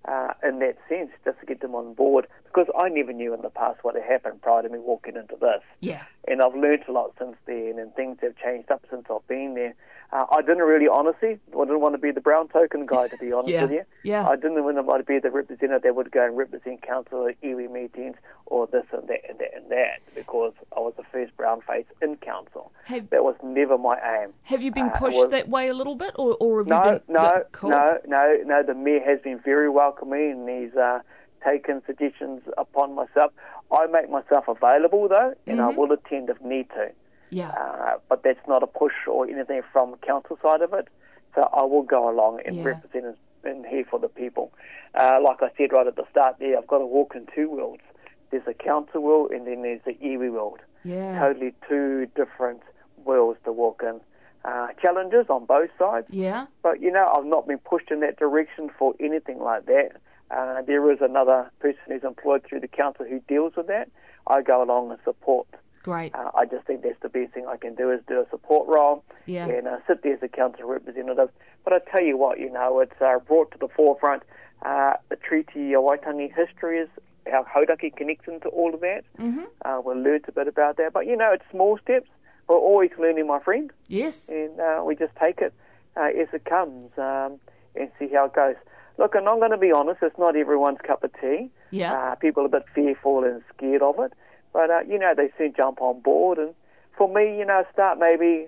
Uh, 0.10 0.34
in 0.44 0.58
that 0.58 0.76
sense, 0.88 1.12
just 1.24 1.40
to 1.40 1.46
get 1.46 1.62
them 1.62 1.76
on 1.76 1.94
board, 1.94 2.26
because 2.46 2.66
I 2.76 2.90
never 2.90 3.14
knew 3.14 3.32
in 3.36 3.44
the 3.44 3.50
past 3.52 3.84
what 3.84 3.94
had 3.94 4.04
happened 4.04 4.42
prior 4.42 4.64
to 4.64 4.70
me 4.70 4.80
walking 4.80 5.16
into 5.16 5.36
this. 5.40 5.62
yeah, 5.82 6.04
And 6.28 6.42
I've 6.42 6.56
learnt 6.56 6.88
a 6.88 6.92
lot 6.92 7.14
since 7.20 7.36
then, 7.46 7.76
and 7.78 7.94
things 7.94 8.18
have 8.24 8.36
changed 8.36 8.72
up 8.72 8.84
since 8.90 9.06
I've 9.08 9.28
been 9.28 9.54
there. 9.54 9.76
Uh, 10.12 10.26
I 10.32 10.42
didn't 10.42 10.64
really, 10.64 10.88
honestly, 10.88 11.38
I 11.56 11.60
didn't 11.66 11.82
want 11.82 11.94
to 11.94 12.00
be 12.00 12.10
the 12.12 12.20
brown 12.22 12.48
token 12.48 12.88
guy, 12.88 13.08
to 13.10 13.18
be 13.18 13.32
honest 13.38 13.50
Yeah, 13.52 13.62
with 13.64 13.72
you. 13.72 13.84
yeah. 14.04 14.28
I 14.28 14.36
didn't 14.36 14.64
want 14.64 14.78
to 15.00 15.04
be 15.04 15.20
the 15.20 15.30
representative 15.30 15.84
that 15.84 15.96
would 15.96 16.12
go 16.12 16.26
and 16.26 16.36
represent 16.36 16.82
council 16.82 17.28
at 17.28 17.40
iwi 17.42 17.72
meetings 17.72 18.16
or 18.48 18.66
this 18.66 18.86
and 18.92 19.08
that 19.08 19.20
and 19.30 19.38
that 19.38 19.52
and 19.56 19.70
that, 19.70 20.00
because 20.16 20.54
I 20.76 20.80
was 20.80 20.94
the 20.98 21.04
first 21.12 21.38
brown 21.38 21.62
face 21.62 21.86
in 22.02 22.16
council. 22.18 22.72
Have- 22.86 23.10
that 23.12 23.24
was 23.24 23.36
never 23.44 23.78
my 23.78 24.00
aim. 24.24 24.34
Have 24.44 24.64
you 24.64 24.72
been 24.72 24.90
Uh, 24.90 24.98
pushed 24.98 25.18
was- 25.18 25.30
that 25.30 25.48
way 25.48 25.68
a 25.68 25.74
little 25.76 25.96
bit, 25.96 26.14
or, 26.16 26.36
or 26.40 26.58
have 26.60 26.68
no, 26.68 26.84
you 26.86 26.92
been? 26.92 27.02
no, 27.14 27.44
cool. 27.52 27.70
no, 27.70 28.00
no, 28.08 28.38
no. 28.46 28.64
The 28.64 28.74
mayor 28.74 29.02
has 29.06 29.20
been 29.22 29.38
very 29.40 29.70
welcoming, 29.70 30.32
and 30.32 30.50
he's 30.50 30.76
uh, 30.76 31.02
taken 31.46 31.84
suggestions 31.86 32.42
upon 32.58 32.96
myself. 32.96 33.32
I 33.72 33.86
make 33.86 34.10
myself 34.10 34.48
available 34.48 35.08
though, 35.08 35.36
and 35.46 35.62
I 35.62 35.68
will 35.70 35.92
attend 35.92 36.32
if 36.32 36.42
need 36.42 36.68
to. 36.72 36.90
Yeah, 37.32 37.50
Uh, 37.52 37.98
but 38.10 38.24
that's 38.24 38.46
not 38.48 38.64
a 38.64 38.68
push 38.68 38.94
or 39.08 39.28
anything 39.28 39.62
from 39.72 39.92
the 39.92 39.98
council 39.98 40.38
side 40.42 40.62
of 40.62 40.74
it. 40.74 40.88
So 41.36 41.48
I 41.54 41.64
will 41.64 41.84
go 41.84 42.10
along 42.10 42.42
and 42.46 42.56
Yeah. 42.58 42.64
represent 42.64 43.18
and 43.44 43.66
here 43.66 43.86
for 43.86 44.00
the 44.00 44.10
people. 44.10 44.52
Uh, 44.96 45.20
like 45.24 45.42
I 45.42 45.50
said 45.58 45.72
right 45.72 45.88
at 45.88 45.96
the 45.96 46.06
start 46.12 46.38
there, 46.40 46.58
I've 46.58 46.68
got 46.68 46.80
to 46.80 46.86
walk 46.86 47.16
in 47.16 47.26
two 47.34 47.50
worlds. 47.50 47.84
There's 48.32 48.48
a 48.48 48.54
council 48.54 49.02
world 49.02 49.32
and 49.32 49.46
then 49.48 49.62
there's 49.62 49.82
the 49.86 49.94
iwi 49.94 50.32
world. 50.32 50.60
yeah, 50.84 51.20
Totally 51.20 51.54
two 51.68 52.08
different 52.16 52.62
worlds 53.06 53.40
to 53.46 53.52
walk 53.52 53.82
in. 53.84 54.02
Uh, 54.46 54.68
challenges 54.82 55.26
on 55.30 55.46
both 55.46 55.70
sides. 55.78 56.08
yeah. 56.10 56.48
But 56.64 56.82
you 56.82 56.92
know, 56.92 57.06
I've 57.16 57.26
not 57.26 57.48
been 57.48 57.60
pushed 57.60 57.92
in 57.92 58.00
that 58.02 58.18
direction 58.18 58.70
for 58.78 58.94
anything 59.00 59.40
like 59.40 59.66
that. 59.68 59.92
Uh, 60.32 60.62
there 60.64 60.92
is 60.92 61.00
another 61.02 61.50
person 61.60 61.80
who's 61.88 62.04
employed 62.04 62.44
through 62.48 62.60
the 62.62 62.68
council 62.68 63.06
who 63.06 63.20
deals 63.28 63.54
with 63.56 63.68
that. 63.68 63.90
I 64.28 64.42
go 64.42 64.62
along 64.64 64.92
and 64.92 65.00
support. 65.04 65.48
Great. 65.90 66.14
Uh, 66.14 66.30
I 66.36 66.46
just 66.46 66.66
think 66.68 66.84
that's 66.84 67.00
the 67.02 67.10
best 67.10 67.34
thing 67.34 67.48
I 67.48 67.58
can 67.58 67.74
do 67.74 67.90
is 67.92 68.00
do 68.08 68.20
a 68.22 68.30
support 68.30 68.68
role 68.68 69.04
Yeah. 69.26 69.48
and 69.48 69.68
uh, 69.68 69.78
sit 69.88 70.04
there 70.04 70.14
as 70.14 70.22
a 70.22 70.28
council 70.28 70.66
representative. 70.68 71.30
But 71.64 71.74
I 71.74 71.80
tell 71.92 72.04
you 72.04 72.16
what, 72.16 72.40
you 72.40 72.52
know, 72.52 72.80
it's 72.80 73.02
uh, 73.02 73.18
brought 73.28 73.52
to 73.54 73.58
the 73.58 73.68
forefront 73.68 74.22
uh, 74.64 74.94
the 75.10 75.16
Treaty 75.16 75.74
of 75.74 75.82
Waitangi 75.84 76.32
history 76.36 76.78
is 76.80 76.90
our 77.34 77.44
Hauraki 77.46 77.90
connection 77.96 78.40
to 78.42 78.50
all 78.50 78.74
of 78.74 78.82
that. 78.82 79.02
Mm-hmm. 79.18 79.46
Uh, 79.66 79.82
we 79.82 79.96
learnt 79.96 80.26
a 80.28 80.32
bit 80.32 80.48
about 80.48 80.78
that. 80.78 80.94
But, 80.94 81.08
you 81.08 81.16
know, 81.18 81.32
it's 81.34 81.44
small 81.50 81.80
steps. 81.82 82.08
We're 82.48 82.58
always 82.58 82.92
learning, 83.00 83.26
my 83.28 83.40
friend 83.40 83.72
Yes. 83.88 84.30
and 84.30 84.60
uh, 84.60 84.84
we 84.86 84.96
just 84.96 85.16
take 85.16 85.40
it 85.40 85.54
uh, 85.98 86.10
as 86.22 86.28
it 86.34 86.46
comes 86.46 86.92
um, 86.98 87.40
and 87.76 87.90
see 87.98 88.10
how 88.14 88.26
it 88.26 88.34
goes. 88.34 88.56
Look, 89.00 89.16
and 89.16 89.28
I'm 89.28 89.40
going 89.40 89.52
to 89.52 89.58
be 89.58 89.72
honest, 89.72 90.00
it's 90.04 90.18
not 90.20 90.36
everyone's 90.36 90.80
cup 90.86 91.04
of 91.04 91.12
tea. 91.20 91.50
Yeah. 91.72 91.94
Uh, 91.94 92.16
people 92.16 92.44
are 92.44 92.48
a 92.48 92.50
bit 92.50 92.66
fearful 92.76 93.24
and 93.24 93.42
scared 93.56 93.82
of 93.82 93.98
it, 94.00 94.14
but 94.54 94.70
uh, 94.70 94.82
you 94.88 94.98
know 95.00 95.14
they 95.16 95.30
soon 95.38 95.54
jump 95.56 95.82
on 95.82 96.00
board. 96.02 96.38
And 96.38 96.54
for 96.98 97.08
me, 97.14 97.38
you 97.38 97.46
know, 97.46 97.64
start 97.74 98.00
maybe, 98.00 98.48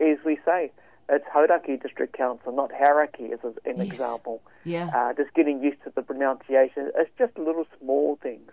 as 0.00 0.18
we 0.24 0.38
say, 0.44 0.70
it's 1.08 1.24
Hauraki 1.34 1.76
District 1.82 2.16
Council, 2.16 2.52
not 2.52 2.70
Haraki, 2.72 3.32
as 3.32 3.40
an 3.44 3.54
Yes. 3.78 3.86
example. 3.92 4.40
Yeah. 4.64 4.90
Uh, 4.94 5.12
just 5.14 5.34
getting 5.34 5.62
used 5.62 5.82
to 5.84 5.92
the 5.94 6.02
pronunciation. 6.02 6.90
It's 6.96 7.10
just 7.18 7.36
little 7.38 7.66
small 7.80 8.18
things, 8.22 8.50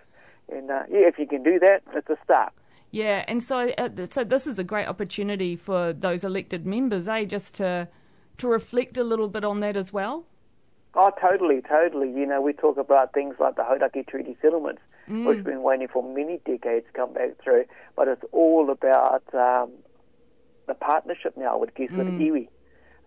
and 0.51 0.69
uh, 0.71 0.83
yeah, 0.89 1.07
if 1.07 1.19
you 1.19 1.27
can 1.27 1.43
do 1.43 1.59
that, 1.59 1.83
it's 1.93 2.09
a 2.09 2.17
start. 2.24 2.53
Yeah, 2.91 3.24
and 3.27 3.43
so 3.43 3.69
uh, 3.77 3.89
so 4.09 4.24
this 4.24 4.48
is 4.48 4.57
a 4.57 4.63
great 4.63 4.88
opportunity 4.88 5.55
for 5.55 5.93
those 5.93 6.24
elected 6.24 6.65
members, 6.65 7.07
eh, 7.07 7.25
just 7.25 7.53
to 7.55 7.88
to 8.38 8.48
reflect 8.48 8.98
a 8.98 9.03
little 9.03 9.27
bit 9.27 9.43
on 9.43 9.59
that 9.59 9.75
as 9.77 9.93
well. 9.93 10.25
Oh, 10.95 11.12
totally, 11.21 11.62
totally. 11.62 12.07
You 12.09 12.25
know, 12.25 12.41
we 12.41 12.51
talk 12.51 12.77
about 12.77 13.13
things 13.13 13.36
like 13.39 13.55
the 13.55 13.62
Hauraki 13.63 14.07
Treaty 14.07 14.36
settlements, 14.41 14.81
which 15.09 15.37
have 15.37 15.45
been 15.45 15.63
waiting 15.63 15.87
for 15.87 16.03
many 16.03 16.39
decades 16.45 16.85
to 16.85 16.93
come 16.93 17.13
back 17.13 17.41
through, 17.43 17.65
but 17.95 18.07
it's 18.07 18.23
all 18.31 18.69
about 18.69 19.23
um, 19.33 19.71
the 20.67 20.73
partnership 20.75 21.35
now, 21.35 21.53
I 21.53 21.55
would 21.55 21.73
guess, 21.75 21.89
with 21.91 22.07
iwi. 22.19 22.47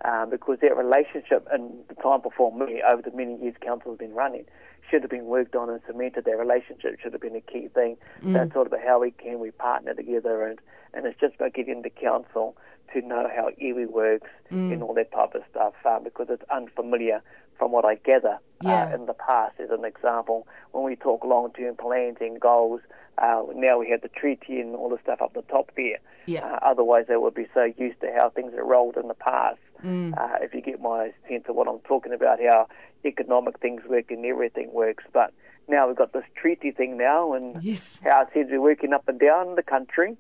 Um, 0.05 0.31
because 0.31 0.59
that 0.63 0.77
relationship 0.77 1.47
in 1.55 1.79
the 1.89 1.95
time 1.95 2.23
before 2.23 2.53
me, 2.53 2.83
over 2.83 3.03
the 3.03 3.17
many 3.17 3.41
years 3.41 3.55
council 3.61 3.93
has 3.93 3.99
been 3.99 4.15
running, 4.15 4.45
should 4.91 5.03
have 5.03 5.11
been 5.11 5.27
worked 5.27 5.55
on 5.55 5.71
and 5.71 5.81
cemented. 5.87 6.25
That 6.25 6.37
relationship 6.37 6.99
should 7.01 7.13
have 7.13 7.23
been 7.23 7.37
a 7.37 7.41
key 7.41 7.69
thing. 7.73 7.97
So 8.21 8.29
it's 8.43 8.53
sort 8.53 8.73
of 8.73 8.81
how 8.85 9.01
we 9.01 9.13
can 9.13 9.39
we 9.39 9.53
partner 9.53 9.95
together, 9.95 10.43
and, 10.45 10.59
and 10.93 11.07
it's 11.07 11.21
just 11.21 11.37
about 11.37 11.55
getting 11.55 11.83
the 11.83 11.91
council 11.91 12.57
to 12.93 13.01
know 13.01 13.31
how 13.35 13.51
iwi 13.63 13.87
works 13.89 14.29
and 14.73 14.83
all 14.83 14.93
that 14.95 15.13
type 15.13 15.37
of 15.37 15.43
stuff, 15.49 15.75
um, 15.87 16.03
because 16.03 16.27
it's 16.31 16.43
unfamiliar 16.51 17.23
from 17.59 17.73
what 17.73 17.85
I 17.85 17.97
gather 17.97 18.39
Yeah. 18.63 18.85
uh, 18.91 18.95
in 18.95 19.07
the 19.07 19.15
past, 19.15 19.59
as 19.61 19.71
an 19.71 19.85
example, 19.85 20.47
when 20.73 20.85
we 20.85 20.97
talk 20.97 21.25
long-term 21.25 21.77
plans 21.77 22.19
and 22.21 22.41
goals, 22.41 22.81
uh, 23.19 23.43
now 23.55 23.79
we 23.79 23.89
have 23.91 24.01
the 24.03 24.09
treaty 24.09 24.61
and 24.61 24.75
all 24.75 24.89
the 24.89 24.99
stuff 25.03 25.21
up 25.21 25.33
the 25.35 25.43
top 25.43 25.71
there. 25.77 25.99
Yeah. 26.27 26.45
Uh, 26.47 26.59
otherwise, 26.63 27.07
they 27.09 27.17
would 27.17 27.35
be 27.35 27.47
so 27.55 27.65
used 27.77 28.01
to 28.01 28.13
how 28.17 28.31
things 28.31 28.55
are 28.55 28.65
rolled 28.65 28.97
in 28.97 29.09
the 29.09 29.15
past. 29.15 29.59
Mm. 29.85 30.17
Uh, 30.17 30.39
if 30.41 30.55
you 30.55 30.61
get 30.61 30.81
my 30.81 31.13
sense 31.29 31.45
of 31.49 31.57
what 31.57 31.69
I'm 31.69 31.81
talking 31.81 32.13
about, 32.13 32.39
how 32.41 32.69
economic 33.05 33.59
things 33.59 33.83
work 33.89 34.11
and 34.11 34.25
everything 34.25 34.73
works. 34.73 35.05
But 35.13 35.33
now 35.69 35.87
we've 35.89 35.97
got 35.97 36.13
this 36.13 36.25
treaty 36.37 36.71
thing 36.71 36.97
now, 36.97 37.33
and 37.35 37.63
Yes. 37.63 38.01
how 38.05 38.23
it 38.23 38.29
seems 38.33 38.51
be 38.51 38.59
working 38.59 38.93
up 38.93 39.09
and 39.09 39.19
down 39.19 39.57
the 39.57 39.63
country. 39.63 40.17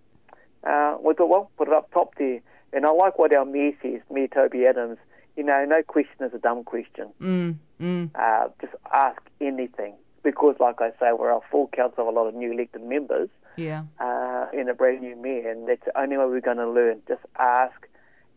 Uh, 0.64 0.96
we 1.00 1.14
thought, 1.14 1.28
well, 1.28 1.50
put 1.56 1.68
it 1.68 1.74
up 1.74 1.90
top 1.92 2.14
there. 2.16 2.40
And 2.72 2.86
I 2.86 2.90
like 2.90 3.18
what 3.18 3.34
our 3.34 3.44
mayor 3.44 3.72
says, 3.82 4.00
Mayor 4.10 4.28
Toby 4.28 4.66
Adams. 4.66 4.98
You 5.36 5.44
know, 5.44 5.64
no 5.64 5.82
question 5.82 6.24
is 6.26 6.34
a 6.34 6.38
dumb 6.38 6.62
question. 6.64 7.08
Mm, 7.20 7.56
mm, 7.80 8.10
Uh, 8.14 8.48
just 8.60 8.74
ask 8.92 9.20
anything. 9.40 9.94
Because, 10.22 10.54
like 10.60 10.80
I 10.80 10.90
say, 11.00 11.12
we're 11.18 11.32
a 11.32 11.40
full 11.50 11.68
council 11.74 12.06
of 12.08 12.14
a 12.14 12.16
lot 12.18 12.28
of 12.28 12.34
new 12.34 12.52
elected 12.52 12.82
members 12.84 13.28
yeah. 13.56 13.82
uh, 13.98 14.46
in 14.52 14.68
a 14.68 14.74
brand 14.74 15.00
new 15.00 15.16
mayor, 15.16 15.50
and 15.50 15.66
that's 15.68 15.84
the 15.84 15.98
only 16.00 16.16
way 16.16 16.26
we're 16.26 16.40
going 16.40 16.58
to 16.58 16.70
learn. 16.70 17.00
Just 17.08 17.22
ask, 17.40 17.88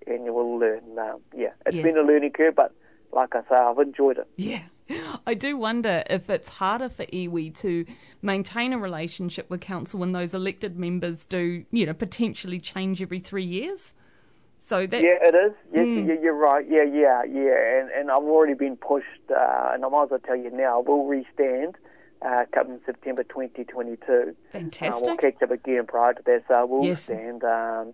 and 0.07 0.25
you 0.25 0.33
will 0.33 0.57
learn. 0.57 0.81
Um, 0.97 1.19
yeah, 1.35 1.49
it's 1.65 1.75
Yeah. 1.75 1.83
been 1.83 1.97
a 1.97 2.01
learning 2.01 2.31
curve, 2.31 2.55
but 2.55 2.73
like 3.11 3.35
I 3.35 3.41
say, 3.41 3.55
I've 3.55 3.77
enjoyed 3.77 4.17
it. 4.17 4.27
Yeah. 4.35 4.63
I 5.27 5.33
do 5.35 5.57
wonder 5.57 6.03
if 6.09 6.27
it's 6.29 6.47
harder 6.49 6.89
for 6.89 7.05
iwi 7.05 7.53
to 7.57 7.85
maintain 8.21 8.73
a 8.73 8.77
relationship 8.79 9.49
with 9.49 9.61
council 9.61 9.99
when 9.99 10.11
those 10.11 10.33
elected 10.33 10.77
members 10.79 11.25
do, 11.25 11.65
you 11.71 11.85
know, 11.85 11.93
potentially 11.93 12.59
change 12.59 12.99
every 13.01 13.19
three 13.19 13.43
years. 13.45 13.93
So 14.65 14.87
that 14.87 14.99
Yeah, 14.99 15.17
it 15.21 15.35
is. 15.35 15.53
Yes, 15.71 15.85
Mm. 15.85 16.07
yeah, 16.07 16.15
you're 16.23 16.33
right. 16.33 16.65
Yeah, 16.67 16.81
yeah, 16.81 17.21
yeah. 17.23 17.79
And 17.79 17.91
and 17.91 18.09
I've 18.09 18.23
already 18.23 18.55
been 18.55 18.75
pushed, 18.75 19.29
uh, 19.29 19.69
and 19.73 19.85
I 19.85 19.89
might 19.89 20.05
as 20.05 20.09
well 20.09 20.19
tell 20.21 20.35
you 20.35 20.49
now, 20.49 20.79
we'll 20.79 21.05
restand 21.05 21.75
uh, 22.23 22.45
come 22.51 22.79
September 22.83 23.21
2022. 23.23 24.35
Uh, 24.55 24.99
we'll 25.05 25.17
catch 25.17 25.39
up 25.43 25.51
again 25.51 25.85
prior 25.85 26.13
to 26.15 26.23
that, 26.23 26.45
so 26.47 26.65
we'll 26.65 26.83
Yes. 26.83 27.03
stand 27.03 27.43
um, 27.43 27.93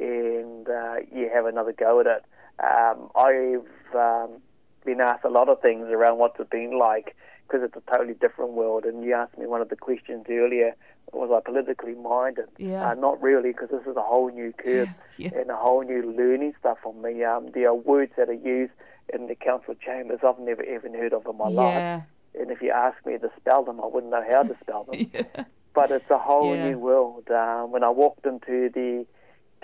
and 0.00 0.66
uh, 0.66 0.96
yeah, 1.14 1.28
have 1.34 1.44
another 1.44 1.72
go 1.72 2.00
at 2.00 2.06
it. 2.06 2.24
Um, 2.64 3.10
I've 3.14 3.94
um, 3.94 4.40
been 4.86 5.02
asked 5.02 5.24
a 5.24 5.28
lot 5.28 5.50
of 5.50 5.60
things 5.60 5.88
around 5.90 6.16
what's 6.16 6.40
it 6.40 6.48
been 6.48 6.78
like 6.78 7.14
because 7.46 7.62
it's 7.62 7.76
a 7.76 7.90
totally 7.92 8.14
different 8.14 8.52
world. 8.52 8.86
And 8.86 9.04
you 9.04 9.12
asked 9.12 9.36
me 9.36 9.46
one 9.46 9.60
of 9.60 9.68
the 9.68 9.76
questions 9.76 10.24
earlier: 10.30 10.74
was 11.12 11.30
I 11.30 11.40
politically 11.48 11.94
minded? 11.94 12.46
Yeah. 12.58 12.90
Uh, 12.90 12.94
not 12.94 13.22
really, 13.22 13.50
because 13.52 13.70
this 13.70 13.86
is 13.86 13.96
a 13.96 14.02
whole 14.02 14.30
new 14.30 14.52
curve 14.52 14.88
Yeah. 15.18 15.30
and 15.34 15.50
a 15.50 15.56
whole 15.56 15.82
new 15.82 16.12
learning 16.16 16.54
stuff 16.60 16.78
for 16.82 16.92
me. 16.94 17.22
Um, 17.24 17.50
there 17.54 17.68
are 17.68 17.74
words 17.74 18.12
that 18.16 18.28
are 18.28 18.32
used 18.32 18.72
in 19.14 19.28
the 19.28 19.34
council 19.36 19.74
chambers 19.74 20.20
I've 20.26 20.38
never 20.40 20.62
even 20.64 20.94
heard 20.94 21.12
of 21.12 21.26
in 21.26 21.36
my 21.38 21.48
life. 21.48 21.74
yeah. 21.74 22.02
And 22.40 22.50
if 22.50 22.60
you 22.60 22.70
ask 22.70 22.96
me 23.06 23.16
to 23.18 23.30
spell 23.38 23.64
them, 23.64 23.80
I 23.80 23.86
wouldn't 23.86 24.10
know 24.12 24.24
how 24.28 24.42
to 24.42 24.56
spell 24.60 24.84
them 24.84 25.06
yeah. 25.14 25.44
but 25.74 25.90
it's 25.90 26.10
a 26.10 26.18
whole 26.18 26.54
Yeah. 26.54 26.70
new 26.70 26.78
world. 26.78 27.30
Um, 27.30 27.70
when 27.70 27.82
I 27.84 27.90
walked 27.90 28.26
into 28.26 28.68
the 28.68 29.06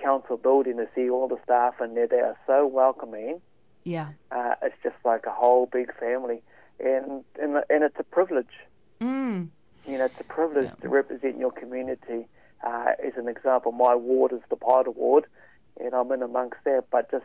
council 0.02 0.37
building 0.37 0.76
to 0.78 0.88
see 0.94 1.11
all 1.11 1.28
the 1.28 1.38
staff 1.44 1.80
in 1.80 1.94
there, 1.94 2.06
they 2.06 2.20
are 2.20 2.37
so 2.46 2.66
welcoming. 2.66 3.40
Yeah. 3.84 4.08
Uh, 4.30 4.54
it's 4.62 4.76
just 4.82 4.96
like 5.04 5.26
a 5.26 5.30
whole 5.32 5.66
big 5.66 5.92
family, 5.99 6.40
and 6.80 7.25
and 7.40 7.56
and 7.68 7.82
it's 7.84 7.99
a 7.99 8.04
privilege. 8.04 8.54
Mm. 9.00 9.49
You 9.86 9.98
know, 9.98 10.04
it's 10.06 10.20
a 10.20 10.24
privilege 10.24 10.66
Yeah. 10.66 10.82
to 10.82 10.88
represent 10.88 11.38
your 11.38 11.50
community. 11.52 12.28
Uh, 12.62 12.92
as 13.04 13.14
an 13.16 13.28
example, 13.28 13.72
my 13.72 13.94
ward 13.94 14.32
is 14.32 14.40
the 14.48 14.56
Paeroa 14.56 14.94
ward, 14.94 15.26
and 15.80 15.92
I'm 15.94 16.10
in 16.12 16.22
amongst 16.22 16.58
that. 16.64 16.84
But 16.90 17.10
just 17.10 17.24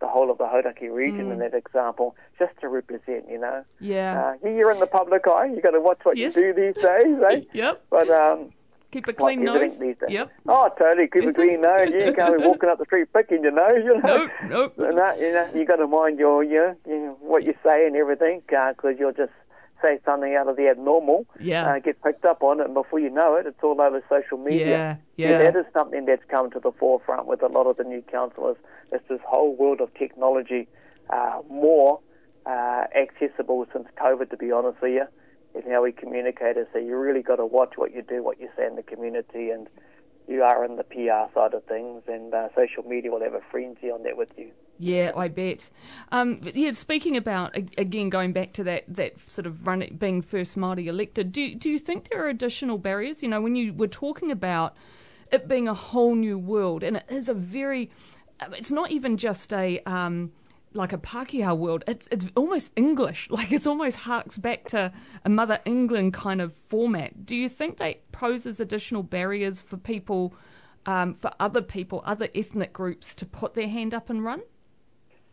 the 0.00 0.06
whole 0.06 0.30
of 0.30 0.38
the 0.38 0.44
Hauraki 0.46 0.88
region 0.88 1.26
Mm. 1.28 1.32
in 1.34 1.38
that 1.40 1.54
example, 1.54 2.16
just 2.38 2.52
to 2.60 2.68
represent. 2.68 3.28
You 3.28 3.38
know, 3.38 3.64
Yeah. 3.80 4.34
uh, 4.42 4.48
you're 4.48 4.70
in 4.70 4.80
the 4.80 4.86
public 4.86 5.26
eye. 5.26 5.46
You've 5.46 5.62
got 5.62 5.72
to 5.72 5.80
watch 5.80 5.98
what 6.04 6.16
Yes. 6.16 6.36
you 6.36 6.46
do 6.46 6.72
these 6.72 6.82
days, 6.82 7.22
eh? 7.30 7.40
Yep. 7.52 7.82
But 7.90 8.08
um, 8.08 8.50
Keep 8.92 9.08
a 9.08 9.12
clean 9.12 9.44
nose. 9.44 9.78
these 9.78 9.96
days. 9.98 10.08
Yep. 10.10 10.30
Oh, 10.48 10.68
totally. 10.78 11.06
Keep 11.08 11.24
a 11.28 11.32
clean 11.32 11.60
nose. 11.60 11.90
You 11.90 12.12
can't 12.14 12.38
be 12.38 12.44
walking 12.48 12.70
up 12.70 12.78
the 12.78 12.84
street 12.86 13.12
picking 13.12 13.42
your 13.42 13.52
nose, 13.52 13.84
you 13.84 14.00
know. 14.00 14.28
Nope. 14.48 14.72
Nope. 14.78 14.94
That, 14.96 15.20
you 15.20 15.32
know, 15.32 15.48
you 15.54 15.64
got 15.64 15.76
to 15.76 15.86
mind 15.86 16.18
your, 16.18 16.42
your, 16.44 16.76
you 16.86 16.96
know, 16.98 17.16
what 17.20 17.44
you 17.44 17.54
say 17.62 17.86
and 17.86 17.94
everything, 17.96 18.40
because 18.46 18.96
you're 18.98 19.12
just 19.12 19.32
say 19.82 19.98
something 20.04 20.34
out 20.34 20.48
of 20.48 20.56
the 20.56 20.68
abnormal, 20.68 21.26
Yeah. 21.38 21.66
uh, 21.66 21.78
get 21.78 22.02
picked 22.02 22.24
up 22.24 22.42
on 22.42 22.60
it, 22.60 22.64
and 22.66 22.74
before 22.74 22.98
you 22.98 23.10
know 23.10 23.36
it, 23.36 23.46
it's 23.46 23.62
all 23.62 23.80
over 23.80 24.02
social 24.08 24.38
media. 24.38 24.98
Yeah, 25.16 25.30
yeah. 25.30 25.38
that 25.38 25.56
is 25.56 25.66
something 25.72 26.04
that's 26.06 26.24
come 26.28 26.50
to 26.52 26.60
the 26.60 26.72
forefront 26.72 27.26
with 27.26 27.42
a 27.42 27.48
lot 27.48 27.66
of 27.66 27.76
the 27.76 27.84
new 27.84 28.02
councillors. 28.02 28.56
It's 28.92 29.06
this 29.08 29.20
whole 29.26 29.54
world 29.54 29.80
of 29.80 29.92
technology, 29.94 30.68
uh, 31.10 31.40
more 31.48 32.00
uh, 32.46 32.84
accessible 32.94 33.66
since 33.72 33.86
COVID, 33.96 34.30
to 34.30 34.36
be 34.36 34.50
honest 34.52 34.80
with 34.80 34.92
you, 34.92 35.06
and 35.54 35.64
how 35.72 35.82
we 35.82 35.92
communicate. 35.92 36.56
So 36.72 36.78
you 36.78 36.96
really 36.96 37.22
got 37.22 37.36
to 37.36 37.46
watch 37.46 37.74
what 37.76 37.94
you 37.94 38.02
do, 38.02 38.22
what 38.22 38.40
you 38.40 38.48
say 38.56 38.66
in 38.66 38.76
the 38.76 38.82
community, 38.82 39.50
and 39.50 39.68
you 40.28 40.42
are 40.42 40.64
in 40.64 40.76
the 40.76 40.84
PR 40.84 41.32
side 41.34 41.54
of 41.54 41.64
things, 41.64 42.02
and 42.06 42.32
uh, 42.32 42.48
social 42.54 42.82
media 42.84 43.10
will 43.10 43.20
have 43.20 43.34
a 43.34 43.40
frenzy 43.50 43.90
on 43.90 44.02
that 44.04 44.16
with 44.16 44.30
you. 44.36 44.50
Yeah, 44.82 45.12
I 45.14 45.28
bet. 45.28 45.68
Um, 46.10 46.40
yeah, 46.54 46.72
speaking 46.72 47.14
about 47.14 47.54
again 47.54 48.08
going 48.08 48.32
back 48.32 48.54
to 48.54 48.64
that 48.64 48.84
that 48.88 49.20
sort 49.30 49.46
of 49.46 49.66
run 49.66 49.86
being 49.98 50.22
first 50.22 50.56
Māori 50.56 50.86
elected, 50.86 51.32
do 51.32 51.54
do 51.54 51.68
you 51.68 51.78
think 51.78 52.08
there 52.08 52.24
are 52.24 52.30
additional 52.30 52.78
barriers? 52.78 53.22
You 53.22 53.28
know, 53.28 53.42
when 53.42 53.56
you 53.56 53.74
were 53.74 53.88
talking 53.88 54.30
about 54.30 54.74
it 55.30 55.46
being 55.46 55.68
a 55.68 55.74
whole 55.74 56.14
new 56.14 56.38
world, 56.38 56.82
and 56.82 56.96
it 56.96 57.04
is 57.10 57.28
a 57.28 57.34
very, 57.34 57.90
um, 58.40 58.54
it's 58.54 58.70
not 58.70 58.90
even 58.90 59.18
just 59.18 59.52
a 59.52 59.80
um, 59.84 60.32
like 60.72 60.94
a 60.94 60.98
Pākehā 60.98 61.54
world. 61.54 61.84
It's 61.86 62.08
it's 62.10 62.28
almost 62.34 62.72
English. 62.74 63.28
Like 63.30 63.52
it's 63.52 63.66
almost 63.66 63.98
harks 63.98 64.38
back 64.38 64.66
to 64.68 64.90
a 65.26 65.28
Mother 65.28 65.60
England 65.66 66.14
kind 66.14 66.40
of 66.40 66.54
format. 66.54 67.26
Do 67.26 67.36
you 67.36 67.50
think 67.50 67.76
that 67.76 68.10
poses 68.12 68.60
additional 68.60 69.02
barriers 69.02 69.60
for 69.60 69.76
people? 69.76 70.34
Um, 70.86 71.12
for 71.12 71.30
other 71.38 71.60
people, 71.60 72.02
other 72.06 72.30
ethnic 72.34 72.72
groups 72.72 73.14
to 73.16 73.26
put 73.26 73.52
their 73.52 73.68
hand 73.68 73.92
up 73.92 74.08
and 74.08 74.24
run? 74.24 74.40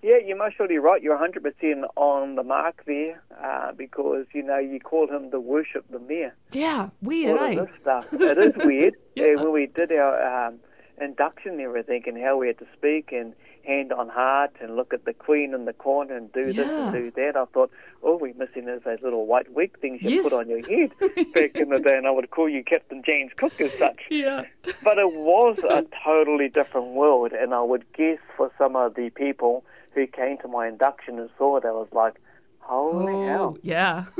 Yeah, 0.04 0.18
you're 0.24 0.38
most 0.38 0.58
surely 0.58 0.78
right. 0.78 1.02
You're 1.02 1.18
100% 1.18 1.84
on 1.96 2.36
the 2.36 2.44
mark 2.44 2.84
there 2.86 3.22
uh, 3.44 3.72
because, 3.74 4.26
you 4.34 4.44
know, 4.44 4.60
you 4.60 4.80
call 4.80 5.08
him 5.08 5.32
the 5.32 5.40
worship 5.40 5.86
the 5.90 6.00
mayor. 6.00 6.36
Yeah, 6.52 6.90
weird, 7.02 7.38
all 7.40 7.46
eh? 7.46 7.56
this 7.56 7.70
stuff. 7.82 8.08
It 8.14 8.38
is 8.38 8.54
weird. 8.66 8.94
Yeah. 9.16 9.34
When 9.34 9.52
we 9.52 9.66
did 9.66 9.92
our 9.92 10.48
um, 10.50 10.60
induction 11.02 11.54
and 11.54 11.62
everything 11.62 12.04
and 12.06 12.22
how 12.22 12.38
we 12.38 12.46
had 12.46 12.60
to 12.60 12.68
speak 12.78 13.12
and 13.12 13.34
hand 13.66 13.92
on 13.92 14.10
heart 14.10 14.52
and 14.62 14.76
look 14.76 14.94
at 14.94 15.06
the 15.06 15.14
queen 15.14 15.56
in 15.56 15.66
the 15.66 15.74
corner 15.74 16.16
and 16.16 16.32
do 16.32 16.54
this 16.54 16.70
and 16.70 16.94
do 16.94 17.10
that, 17.16 17.36
I 17.36 17.46
thought, 17.46 17.72
oh, 18.04 18.16
we're 18.18 18.36
missing 18.36 18.66
those, 18.66 18.82
those 18.86 19.00
little 19.02 19.26
white 19.26 19.52
wig 19.52 19.76
things 19.80 20.04
you 20.04 20.12
Yes. 20.12 20.24
put 20.30 20.34
on 20.34 20.48
your 20.48 20.60
head 20.60 20.92
back 21.34 21.56
in 21.56 21.70
the 21.70 21.80
day. 21.80 21.98
And 21.98 22.06
I 22.06 22.12
would 22.12 22.30
call 22.30 22.48
you 22.48 22.64
Captain 22.64 23.02
James 23.04 23.32
Cook 23.36 23.60
as 23.60 23.72
such. 23.80 24.02
Yeah. 24.12 24.44
But 24.84 25.00
it 25.00 25.12
was 25.12 25.58
a 25.68 25.84
totally 26.06 26.48
different 26.50 26.90
world, 26.90 27.32
and 27.32 27.56
I 27.56 27.64
would 27.64 27.92
guess 27.94 28.20
for 28.38 28.52
some 28.60 28.76
of 28.76 28.94
the 28.94 29.10
people 29.10 29.66
who 29.94 30.08
came 30.08 30.38
to 30.40 30.48
my 30.48 30.68
induction 30.68 31.20
and 31.20 31.30
saw 31.38 31.58
it, 31.58 31.66
I 31.66 31.72
was 31.72 31.88
like, 31.92 32.16
holy 32.60 33.14
Oh, 33.14 33.26
hell. 33.28 33.58
yeah. 33.62 34.06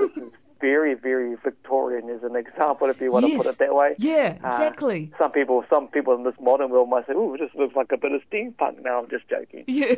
Very, 0.60 0.96
very 0.96 1.36
Victorian 1.44 2.10
is 2.10 2.24
an 2.24 2.36
example, 2.36 2.90
if 2.90 3.00
you 3.00 3.12
want 3.12 3.28
to 3.28 3.38
put 3.38 3.46
it 3.46 3.60
that 3.60 3.76
way. 3.76 3.94
Yeah, 4.00 4.40
Uh, 4.44 4.48
exactly. 4.48 5.12
some 5.20 5.32
people, 5.32 5.64
some 5.70 5.88
people 5.88 6.16
in 6.16 6.24
this 6.24 6.34
modern 6.42 6.72
world 6.72 6.90
might 6.90 7.06
say, 7.06 7.14
"Oh, 7.16 7.36
it 7.36 7.38
just 7.42 7.54
looks 7.54 7.76
like 7.76 7.92
a 7.92 7.98
bit 7.98 8.12
of 8.12 8.22
steampunk." 8.28 8.82
Now 8.82 8.98
I'm 9.00 9.08
just 9.08 9.28
joking. 9.30 9.66
Yeah. 9.68 9.94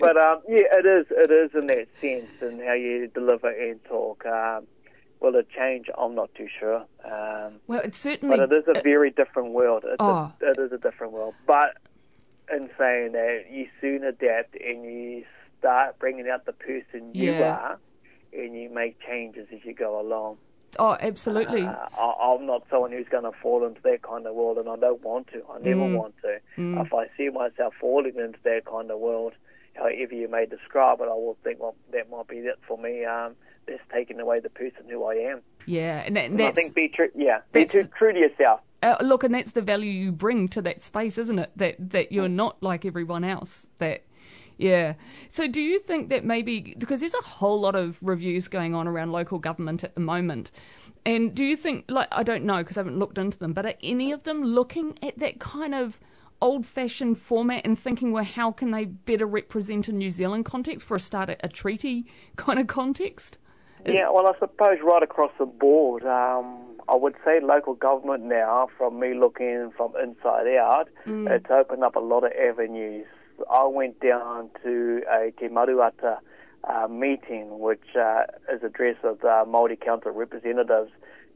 But 0.00 0.16
um, 0.16 0.42
yeah, 0.48 0.64
it 0.72 0.86
is. 0.86 1.06
It 1.12 1.30
is 1.30 1.52
in 1.54 1.68
that 1.68 1.86
sense, 2.00 2.26
and 2.40 2.60
how 2.62 2.72
you 2.72 3.06
deliver 3.14 3.48
and 3.50 3.78
talk. 3.84 4.26
Um, 4.26 4.66
will 5.20 5.36
it 5.36 5.46
change? 5.56 5.86
I'm 5.96 6.16
not 6.16 6.34
too 6.34 6.48
sure. 6.58 6.78
Um, 7.04 7.60
well, 7.68 7.82
it's 7.84 7.96
certainly. 7.98 8.36
but 8.36 8.50
it 8.52 8.56
is 8.56 8.64
a 8.76 8.82
very 8.82 9.10
different 9.12 9.50
world. 9.52 9.84
It's 9.86 9.96
Oh. 10.00 10.32
a, 10.42 10.50
it 10.50 10.58
is 10.58 10.72
a 10.72 10.78
different 10.78 11.12
world. 11.12 11.34
But 11.46 11.76
in 12.50 12.70
saying 12.78 13.12
that, 13.12 13.44
you 13.50 13.66
soon 13.80 14.04
adapt 14.04 14.56
and 14.60 14.84
you 14.84 15.24
start 15.58 15.98
bringing 15.98 16.28
out 16.28 16.44
the 16.46 16.52
person 16.52 17.14
you 17.14 17.32
Yeah. 17.32 17.50
are, 17.50 17.78
and 18.32 18.56
you 18.56 18.70
make 18.70 18.98
changes 19.00 19.46
as 19.52 19.64
you 19.64 19.74
go 19.74 20.00
along. 20.00 20.38
oh, 20.78 20.96
absolutely. 21.00 21.66
Uh, 21.66 21.86
I, 21.98 22.14
I'm 22.34 22.46
not 22.46 22.62
someone 22.70 22.92
who's 22.92 23.08
going 23.08 23.24
to 23.24 23.32
fall 23.42 23.66
into 23.66 23.80
that 23.82 24.00
kind 24.02 24.26
of 24.26 24.34
world, 24.34 24.56
and 24.56 24.68
I 24.70 24.76
don't 24.76 25.02
want 25.02 25.26
to. 25.28 25.42
I 25.52 25.58
never 25.58 25.82
Mm. 25.82 25.92
want 25.94 26.14
to. 26.22 26.38
If 26.56 26.94
I 26.94 27.08
see 27.16 27.28
myself 27.28 27.74
falling 27.78 28.16
into 28.16 28.38
that 28.44 28.64
kind 28.64 28.90
of 28.90 28.98
world, 28.98 29.34
however 29.74 30.14
you 30.14 30.28
may 30.28 30.46
describe 30.46 31.00
it, 31.00 31.04
I 31.04 31.14
will 31.14 31.36
think, 31.44 31.60
well, 31.60 31.76
that 31.92 32.08
might 32.10 32.26
be 32.26 32.38
it 32.38 32.58
for 32.66 32.78
me. 32.78 33.04
Um, 33.04 33.36
that's 33.66 33.82
taking 33.92 34.18
away 34.18 34.40
the 34.40 34.48
person 34.48 34.88
who 34.88 35.04
I 35.04 35.14
am. 35.16 35.42
yeah, 35.66 36.02
and, 36.06 36.16
that, 36.16 36.24
and 36.30 36.40
I 36.42 36.50
think 36.52 36.74
be 36.74 36.88
true. 36.88 37.10
Yeah, 37.14 37.40
be 37.52 37.66
too 37.66 37.84
true 37.96 38.12
to 38.14 38.18
yourself. 38.18 38.60
Uh, 38.82 38.96
look, 39.00 39.22
and 39.22 39.34
that's 39.34 39.52
the 39.52 39.62
value 39.62 39.90
you 39.90 40.10
bring 40.10 40.48
to 40.48 40.62
that 40.62 40.82
space, 40.82 41.16
isn't 41.18 41.38
it? 41.38 41.50
That 41.56 41.76
that 41.90 42.12
you're 42.12 42.28
not 42.28 42.62
like 42.62 42.84
everyone 42.84 43.22
else. 43.22 43.66
That, 43.78 44.04
yeah. 44.58 44.94
So, 45.28 45.46
do 45.46 45.60
you 45.60 45.78
think 45.78 46.08
that 46.08 46.24
maybe 46.24 46.74
because 46.78 47.00
there's 47.00 47.14
a 47.14 47.22
whole 47.22 47.60
lot 47.60 47.76
of 47.76 48.02
reviews 48.02 48.48
going 48.48 48.74
on 48.74 48.88
around 48.88 49.12
local 49.12 49.38
government 49.38 49.84
at 49.84 49.94
the 49.94 50.00
moment, 50.00 50.50
and 51.06 51.34
do 51.34 51.44
you 51.44 51.56
think 51.56 51.84
like 51.88 52.08
I 52.10 52.22
don't 52.22 52.44
know 52.44 52.58
because 52.58 52.76
I 52.76 52.80
haven't 52.80 52.98
looked 52.98 53.18
into 53.18 53.38
them, 53.38 53.52
but 53.52 53.66
are 53.66 53.74
any 53.82 54.10
of 54.10 54.24
them 54.24 54.42
looking 54.42 54.98
at 55.00 55.18
that 55.20 55.38
kind 55.38 55.74
of 55.74 56.00
old 56.40 56.66
fashioned 56.66 57.18
format 57.18 57.64
and 57.64 57.78
thinking, 57.78 58.10
well, 58.10 58.24
how 58.24 58.50
can 58.50 58.72
they 58.72 58.84
better 58.84 59.26
represent 59.26 59.86
a 59.86 59.92
New 59.92 60.10
Zealand 60.10 60.44
context 60.44 60.84
for 60.84 60.96
a 60.96 61.00
start, 61.00 61.30
a, 61.30 61.36
a 61.44 61.48
treaty 61.48 62.04
kind 62.36 62.58
of 62.58 62.66
context? 62.66 63.38
Yeah, 63.86 64.10
well, 64.10 64.26
I 64.26 64.38
suppose 64.38 64.78
right 64.82 65.02
across 65.02 65.32
the 65.38 65.46
board, 65.46 66.04
um, 66.04 66.71
I 66.88 66.96
would 66.96 67.14
say 67.24 67.40
local 67.40 67.74
government 67.74 68.24
now, 68.24 68.68
from 68.76 68.98
me 68.98 69.14
looking 69.14 69.72
from 69.76 69.92
inside 70.02 70.46
out, 70.56 70.88
mm. 71.06 71.30
it's 71.30 71.50
opened 71.50 71.84
up 71.84 71.96
a 71.96 72.00
lot 72.00 72.24
of 72.24 72.32
avenues. 72.32 73.06
I 73.50 73.66
went 73.66 74.00
down 74.00 74.50
to 74.62 75.02
a 75.10 75.32
Te 75.38 75.48
Maruata 75.48 76.18
uh, 76.64 76.88
meeting, 76.88 77.58
which 77.58 77.96
uh, 77.96 78.24
is 78.52 78.62
addressed 78.62 79.04
of 79.04 79.22
uh, 79.24 79.44
Māori 79.46 79.80
Council 79.80 80.12
representatives, 80.12 80.90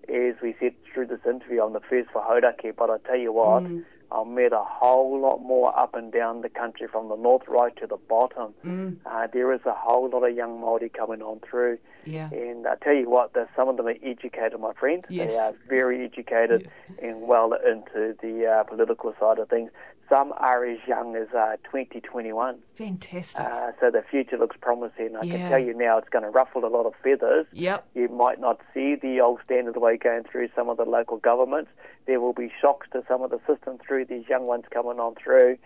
as 0.09 0.35
we 0.43 0.55
said 0.61 0.75
through 0.93 1.07
this 1.07 1.21
interview, 1.27 1.63
I'm 1.63 1.73
the 1.73 1.81
first 1.81 2.11
for 2.13 2.23
Hauraki, 2.23 2.71
but 2.77 2.91
I 2.91 2.99
tell 2.99 3.17
you 3.17 3.33
what, 3.33 3.65
mm. 3.65 3.85
I 4.13 4.23
met 4.25 4.53
a 4.53 4.63
whole 4.63 5.21
lot 5.21 5.39
more 5.39 5.77
up 5.77 5.95
and 5.95 6.13
down 6.13 6.43
the 6.43 6.49
country 6.49 6.87
from 6.87 7.09
the 7.09 7.17
north 7.17 7.43
right 7.49 7.75
to 7.79 7.87
the 7.87 7.97
bottom. 7.97 8.55
Mm. 8.65 8.99
Uh, 9.05 9.27
there 9.33 9.53
is 9.53 9.61
a 9.67 9.75
whole 9.75 10.09
lot 10.09 10.23
of 10.23 10.37
young 10.37 10.61
Māori 10.61 10.93
coming 10.93 11.23
on 11.23 11.41
through. 11.41 11.79
Yeah. 12.07 12.31
And 12.31 12.67
I 12.67 12.77
tell 12.77 12.95
you 12.95 13.11
what, 13.11 13.35
some 13.55 13.69
of 13.69 13.77
them 13.77 13.87
are 13.87 13.95
educated, 14.03 14.59
my 14.61 14.73
friend. 14.75 15.05
Yes. 15.09 15.31
They 15.31 15.39
are 15.39 15.53
very 15.69 16.05
educated 16.05 16.71
yeah. 16.99 17.09
and 17.09 17.23
well 17.23 17.53
into 17.53 18.15
the 18.23 18.47
uh, 18.47 18.65
political 18.65 19.15
side 19.19 19.39
of 19.39 19.49
things. 19.49 19.71
Some 20.09 20.33
are 20.37 20.65
as 20.65 20.79
young 20.87 21.17
as 21.17 21.29
uh, 21.35 21.57
2021. 21.65 22.59
Fantastic. 22.77 23.41
Uh, 23.41 23.73
so 23.81 23.91
the 23.91 24.05
future 24.09 24.39
looks 24.39 24.57
promising. 24.61 25.17
I 25.17 25.25
yeah. 25.25 25.37
can 25.37 25.51
tell 25.51 25.59
you 25.59 25.75
now 25.75 25.99
it's 25.99 26.09
going 26.09 26.23
to 26.23 26.31
ruffle 26.31 26.65
a 26.65 26.69
lot 26.69 26.87
of 26.87 26.95
feathers. 27.03 27.47
Yep. 27.53 27.89
You 27.95 28.09
might 28.09 28.41
not 28.41 28.61
see 28.73 28.95
the 28.95 29.21
old 29.21 29.41
standard 29.45 29.77
way 29.77 29.97
going 29.97 30.23
through 30.31 30.49
some 30.55 30.69
of 30.69 30.77
the 30.77 30.85
local 30.85 31.17
governments. 31.17 31.71
There 32.07 32.21
will 32.21 32.33
be 32.33 32.53
shocks 32.61 32.87
to 32.93 33.03
some 33.09 33.23
of 33.23 33.31
the 33.31 33.41
system 33.49 33.79
through 33.85 34.05
these 34.05 34.29
young 34.29 34.47
ones 34.47 34.65
coming 34.71 35.01
on 35.01 35.17
through. 35.17 35.59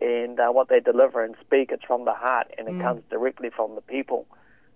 And 0.00 0.40
uh, 0.40 0.48
what 0.48 0.68
they 0.68 0.80
deliver 0.80 1.22
and 1.22 1.34
speak, 1.40 1.70
it's 1.70 1.84
from 1.84 2.06
the 2.06 2.14
heart 2.14 2.50
and 2.56 2.68
it 2.68 2.74
mm. 2.74 2.80
comes 2.80 3.02
directly 3.10 3.50
from 3.54 3.74
the 3.74 3.82
people. 3.82 4.26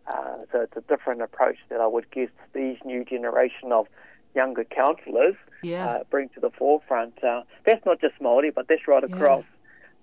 Uh, 0.06 0.38
so 0.52 0.60
it's 0.60 0.76
a 0.76 0.80
different 0.82 1.22
approach 1.22 1.56
that 1.68 1.80
I 1.80 1.86
would 1.86 2.10
guess 2.10 2.28
these 2.52 2.78
new 2.84 3.04
generation 3.04 3.72
of 3.72 3.86
younger 4.34 4.64
councillors 4.64 5.34
yeah. 5.62 5.86
uh, 5.86 6.04
bring 6.10 6.28
to 6.30 6.40
the 6.40 6.50
forefront. 6.50 7.22
Uh, 7.24 7.42
that's 7.64 7.84
not 7.84 8.00
just 8.00 8.14
Māori, 8.20 8.54
but 8.54 8.68
that's 8.68 8.86
right 8.86 9.02
across. 9.02 9.44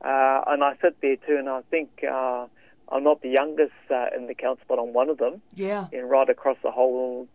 Yeah. 0.02 0.10
Uh, 0.10 0.44
and 0.52 0.64
I 0.64 0.76
sit 0.82 0.98
there 1.02 1.16
too, 1.16 1.38
and 1.38 1.48
I 1.48 1.62
think 1.72 2.04
uh, 2.04 2.48
I'm 2.90 3.04
not 3.04 3.22
the 3.22 3.30
youngest 3.30 3.72
uh, 3.90 4.08
in 4.16 4.28
the 4.28 4.36
council, 4.36 4.66
but 4.68 4.80
I'm 4.80 4.92
one 4.92 5.10
of 5.10 5.18
them. 5.18 5.42
Yeah. 5.56 5.88
And 5.94 6.10
right 6.10 6.30
across 6.30 6.58
the 6.64 6.72
whole 6.72 7.28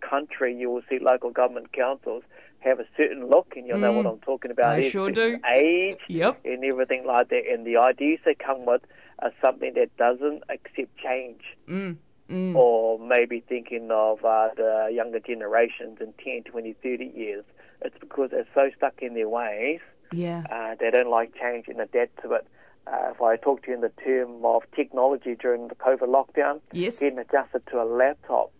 country, 0.00 0.56
you 0.56 0.70
will 0.70 0.82
see 0.88 0.98
local 0.98 1.30
government 1.30 1.72
councils 1.72 2.22
have 2.60 2.78
a 2.80 2.86
certain 2.96 3.28
look, 3.28 3.54
and 3.56 3.66
you'll 3.66 3.78
mm. 3.78 3.82
know 3.82 3.92
what 3.92 4.06
mm. 4.06 4.12
I'm 4.12 4.18
talking 4.20 4.50
about. 4.50 4.74
I 4.74 4.88
sure 4.88 5.10
do. 5.10 5.38
Age 5.52 5.98
yep. 6.08 6.40
and 6.44 6.64
everything 6.64 7.06
like 7.06 7.28
that. 7.30 7.42
And 7.50 7.66
the 7.66 7.76
ideas 7.78 8.20
they 8.24 8.34
come 8.34 8.66
with 8.66 8.82
are 9.20 9.32
something 9.42 9.74
that 9.74 9.96
doesn't 9.96 10.44
accept 10.48 10.96
change. 10.96 11.42
Mm. 11.68 11.96
Mm. 12.30 12.54
Or 12.54 12.98
maybe 12.98 13.42
thinking 13.48 13.88
of 13.90 14.24
uh, 14.24 14.48
the 14.56 14.90
younger 14.92 15.18
generations 15.18 15.98
in 16.00 16.12
10, 16.24 16.44
20, 16.44 16.74
30 16.80 17.04
years. 17.04 17.44
It's 17.82 17.96
because 17.98 18.30
they're 18.30 18.46
so 18.54 18.70
stuck 18.76 19.02
in 19.02 19.14
their 19.14 19.28
ways. 19.28 19.80
Yeah. 20.12 20.44
Uh, 20.50 20.76
they 20.78 20.90
don't 20.90 21.10
like 21.10 21.34
change 21.34 21.66
and 21.66 21.80
adapt 21.80 22.22
to 22.22 22.32
it. 22.34 22.46
Uh, 22.86 23.10
if 23.12 23.20
I 23.20 23.36
talk 23.36 23.62
to 23.62 23.68
you 23.68 23.74
in 23.74 23.80
the 23.80 23.92
term 24.04 24.44
of 24.44 24.62
technology 24.74 25.34
during 25.34 25.68
the 25.68 25.74
COVID 25.74 26.08
lockdown, 26.08 26.60
yes. 26.72 26.98
getting 26.98 27.18
adjusted 27.18 27.66
to 27.70 27.82
a 27.82 27.84
laptop 27.84 28.52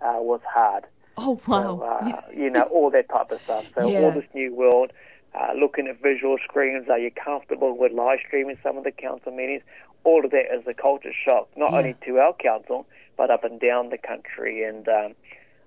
uh, 0.00 0.18
was 0.18 0.40
hard. 0.48 0.84
Oh 1.18 1.40
wow! 1.46 1.80
Uh, 1.80 2.20
you 2.34 2.50
know 2.50 2.62
all 2.62 2.90
that 2.90 3.08
type 3.08 3.30
of 3.30 3.40
stuff. 3.42 3.66
So 3.76 3.88
yeah. 3.88 4.00
all 4.00 4.12
this 4.12 4.26
new 4.34 4.54
world, 4.54 4.92
uh, 5.34 5.52
looking 5.58 5.86
at 5.86 6.00
visual 6.02 6.36
screens. 6.44 6.88
Are 6.88 6.98
you 6.98 7.10
comfortable 7.10 7.76
with 7.76 7.92
live 7.92 8.18
streaming 8.26 8.58
some 8.62 8.76
of 8.76 8.84
the 8.84 8.92
council 8.92 9.32
meetings? 9.32 9.62
All 10.04 10.24
of 10.24 10.30
that 10.30 10.46
is 10.54 10.66
a 10.66 10.74
culture 10.74 11.12
shock, 11.26 11.48
not 11.56 11.72
yeah. 11.72 11.78
only 11.78 11.96
to 12.06 12.18
our 12.18 12.34
council 12.34 12.86
but 13.18 13.30
up 13.30 13.44
and 13.44 13.60
down 13.60 13.90
the 13.90 13.98
country. 13.98 14.62
And 14.62 14.88
um, 14.88 15.14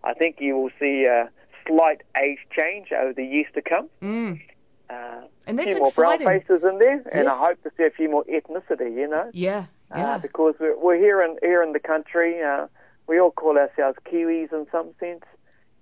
I 0.03 0.15
think 0.15 0.37
you 0.39 0.55
will 0.55 0.71
see 0.79 1.05
a 1.05 1.29
slight 1.67 2.01
age 2.19 2.39
change 2.57 2.87
over 2.91 3.13
the 3.13 3.25
years 3.25 3.47
to 3.53 3.61
come. 3.61 3.89
Mm. 4.01 4.41
Uh, 4.89 5.21
and 5.45 5.59
that's 5.59 5.67
a 5.67 5.71
few 5.71 5.79
more 5.79 5.87
exciting. 5.87 6.25
brown 6.25 6.39
faces 6.39 6.63
in 6.63 6.79
there, 6.79 7.03
and 7.11 7.25
yes. 7.25 7.27
I 7.27 7.37
hope 7.37 7.63
to 7.63 7.71
see 7.77 7.83
a 7.83 7.91
few 7.91 8.09
more 8.09 8.25
ethnicity. 8.25 8.93
You 8.93 9.07
know, 9.07 9.29
yeah, 9.33 9.65
yeah. 9.95 10.15
Uh, 10.15 10.17
because 10.17 10.55
we're, 10.59 10.77
we're 10.77 10.97
here 10.97 11.21
in 11.21 11.37
here 11.41 11.63
in 11.63 11.71
the 11.71 11.79
country. 11.79 12.41
Uh, 12.41 12.67
we 13.07 13.19
all 13.19 13.31
call 13.31 13.57
ourselves 13.57 13.97
Kiwis 14.05 14.51
in 14.51 14.67
some 14.69 14.89
sense. 14.99 15.23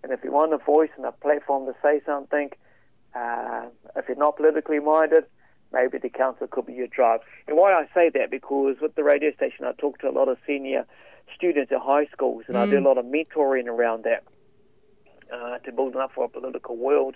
And 0.03 0.11
if 0.11 0.23
you 0.23 0.31
want 0.31 0.53
a 0.53 0.57
voice 0.57 0.89
and 0.95 1.05
a 1.05 1.11
platform 1.11 1.65
to 1.65 1.75
say 1.81 2.01
something, 2.05 2.51
uh, 3.15 3.65
if 3.95 4.07
you're 4.07 4.17
not 4.17 4.37
politically 4.37 4.79
minded, 4.79 5.25
maybe 5.73 5.97
the 5.97 6.09
council 6.09 6.47
could 6.47 6.65
be 6.65 6.73
your 6.73 6.87
drive. 6.87 7.21
And 7.47 7.57
why 7.57 7.73
I 7.73 7.87
say 7.93 8.09
that, 8.13 8.31
because 8.31 8.77
with 8.81 8.95
the 8.95 9.03
radio 9.03 9.33
station, 9.33 9.65
I 9.65 9.73
talk 9.73 9.99
to 9.99 10.09
a 10.09 10.11
lot 10.11 10.29
of 10.29 10.37
senior 10.47 10.85
students 11.35 11.71
at 11.71 11.79
high 11.79 12.07
schools, 12.11 12.43
and 12.47 12.55
mm. 12.55 12.61
I 12.61 12.65
do 12.65 12.77
a 12.77 12.81
mm. 12.81 12.85
lot 12.85 12.97
of 12.97 13.05
mentoring 13.05 13.67
around 13.67 14.03
that 14.05 14.23
uh, 15.31 15.59
to 15.59 15.71
build 15.71 15.93
them 15.93 16.01
up 16.01 16.11
for 16.13 16.25
a 16.25 16.29
political 16.29 16.75
world 16.75 17.15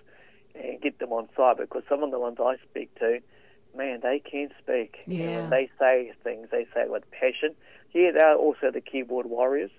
and 0.56 0.80
get 0.82 1.00
them 1.00 1.12
on 1.12 1.28
side, 1.36 1.58
because 1.58 1.84
some 1.90 2.04
of 2.04 2.12
the 2.12 2.20
ones 2.20 2.38
I 2.40 2.58
speak 2.70 2.94
to, 3.00 3.20
man, 3.76 4.02
they 4.04 4.20
can 4.20 4.50
speak. 4.62 4.98
Yeah. 5.08 5.24
And 5.24 5.52
they 5.52 5.70
say 5.80 6.12
things, 6.24 6.50
they 6.52 6.66
say 6.74 6.82
it 6.82 6.92
with 6.92 7.10
passion. 7.10 7.56
Yeah, 7.92 8.12
they're 8.12 8.36
also 8.36 8.70
the 8.72 8.82
keyboard 8.82 9.26
warriors, 9.26 9.72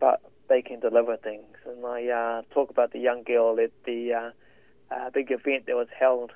but 0.00 0.20
they 0.48 0.62
can 0.62 0.80
deliver 0.80 1.16
things. 1.16 1.44
And 1.66 1.84
I 1.84 2.08
uh, 2.08 2.42
talk 2.52 2.70
about 2.70 2.92
the 2.92 2.98
young 2.98 3.22
girl 3.22 3.58
at 3.60 3.70
the 3.84 4.12
uh, 4.12 4.94
uh, 4.94 5.10
big 5.10 5.30
event 5.30 5.66
that 5.66 5.76
was 5.76 5.88
held 5.98 6.32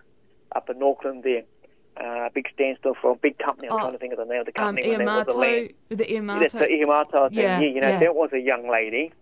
up 0.54 0.68
in 0.70 0.82
Auckland 0.82 1.22
there. 1.24 1.42
Uh, 1.96 2.28
big 2.32 2.46
standstill 2.54 2.94
for 3.00 3.10
a 3.12 3.16
big 3.16 3.36
company. 3.38 3.68
I'm 3.68 3.74
oh, 3.74 3.78
trying 3.80 3.92
to 3.92 3.98
think 3.98 4.12
of 4.12 4.18
the 4.18 4.24
name 4.24 4.40
of 4.40 4.46
the 4.46 4.52
company. 4.52 4.94
Um, 4.94 5.00
Ihumātao, 5.02 5.74
the, 5.88 5.96
the 5.96 6.04
Ihumātao. 6.04 6.40
That's 6.40 6.54
the 6.54 6.66
Ihumātao 6.66 7.28
thing. 7.28 7.38
Yeah, 7.38 7.60
yeah, 7.60 7.68
you 7.68 7.80
know, 7.80 7.88
yeah. 7.88 7.98
that 7.98 8.14
was 8.14 8.30
a 8.32 8.38
young 8.38 8.70
lady. 8.70 9.12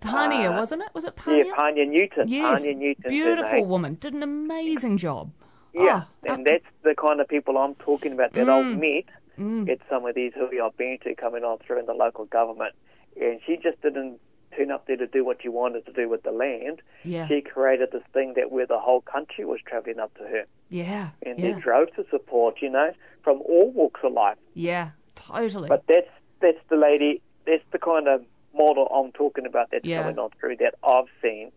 Pania, 0.00 0.50
Uh, 0.50 0.56
wasn't 0.56 0.82
it? 0.82 0.88
Was 0.94 1.04
it 1.04 1.16
Pania? 1.16 1.44
Yeah, 1.46 1.54
Pania 1.54 1.86
Newton. 1.86 2.28
Yes, 2.28 2.60
Pania 2.62 2.74
Newton. 2.76 3.04
beautiful 3.08 3.66
woman. 3.66 3.96
Did 4.00 4.14
an 4.14 4.22
amazing 4.22 4.96
job. 4.96 5.30
Yeah, 5.72 6.04
Oh, 6.28 6.32
and 6.32 6.46
that's 6.46 6.64
the 6.82 6.94
kind 6.94 7.20
of 7.20 7.28
people 7.28 7.58
I'm 7.58 7.74
talking 7.76 8.12
about 8.12 8.32
that 8.32 8.46
Mm. 8.46 8.50
I've 8.50 8.78
met 8.78 9.04
mm, 9.38 9.68
at 9.68 9.78
some 9.88 10.06
of 10.06 10.14
these 10.14 10.32
who 10.34 10.48
I've 10.62 10.76
been 10.76 10.98
to 11.04 11.14
coming 11.14 11.42
on 11.44 11.58
through 11.58 11.80
in 11.80 11.86
the 11.86 11.94
local 11.94 12.26
government. 12.26 12.74
And 13.20 13.40
she 13.46 13.56
just 13.56 13.80
didn't 13.82 14.20
turn 14.56 14.70
up 14.70 14.86
there 14.86 14.96
to 14.96 15.06
do 15.06 15.24
what 15.24 15.44
you 15.44 15.52
wanted 15.52 15.86
to 15.86 15.92
do 15.92 16.08
with 16.08 16.22
the 16.22 16.30
land. 16.30 16.80
yeah, 17.04 17.26
She 17.28 17.40
created 17.40 17.90
this 17.92 18.02
thing 18.12 18.34
that 18.36 18.50
where 18.52 18.66
the 18.66 18.78
whole 18.78 19.00
country 19.00 19.44
was 19.44 19.60
travelling 19.66 19.98
up 19.98 20.14
to 20.18 20.24
her. 20.24 20.44
yeah, 20.68 21.10
And 21.24 21.38
yeah, 21.38 21.52
they 21.54 21.60
drove 21.60 21.94
to 21.96 22.04
support, 22.10 22.56
you 22.62 22.70
know, 22.70 22.92
from 23.22 23.40
all 23.42 23.70
walks 23.70 24.00
of 24.04 24.12
life. 24.12 24.38
yeah, 24.54 24.90
totally. 25.14 25.68
But 25.68 25.84
that's 25.88 26.08
that's 26.40 26.58
the 26.68 26.76
lady, 26.76 27.22
that's 27.46 27.62
the 27.72 27.78
kind 27.78 28.06
of 28.08 28.22
model 28.54 28.86
I'm 28.94 29.12
talking 29.12 29.46
about 29.46 29.70
that's 29.70 29.84
Yeah. 29.84 30.02
coming 30.02 30.18
on 30.18 30.30
through 30.38 30.56
that 30.58 30.74
I've 30.86 31.06
seen 31.22 31.50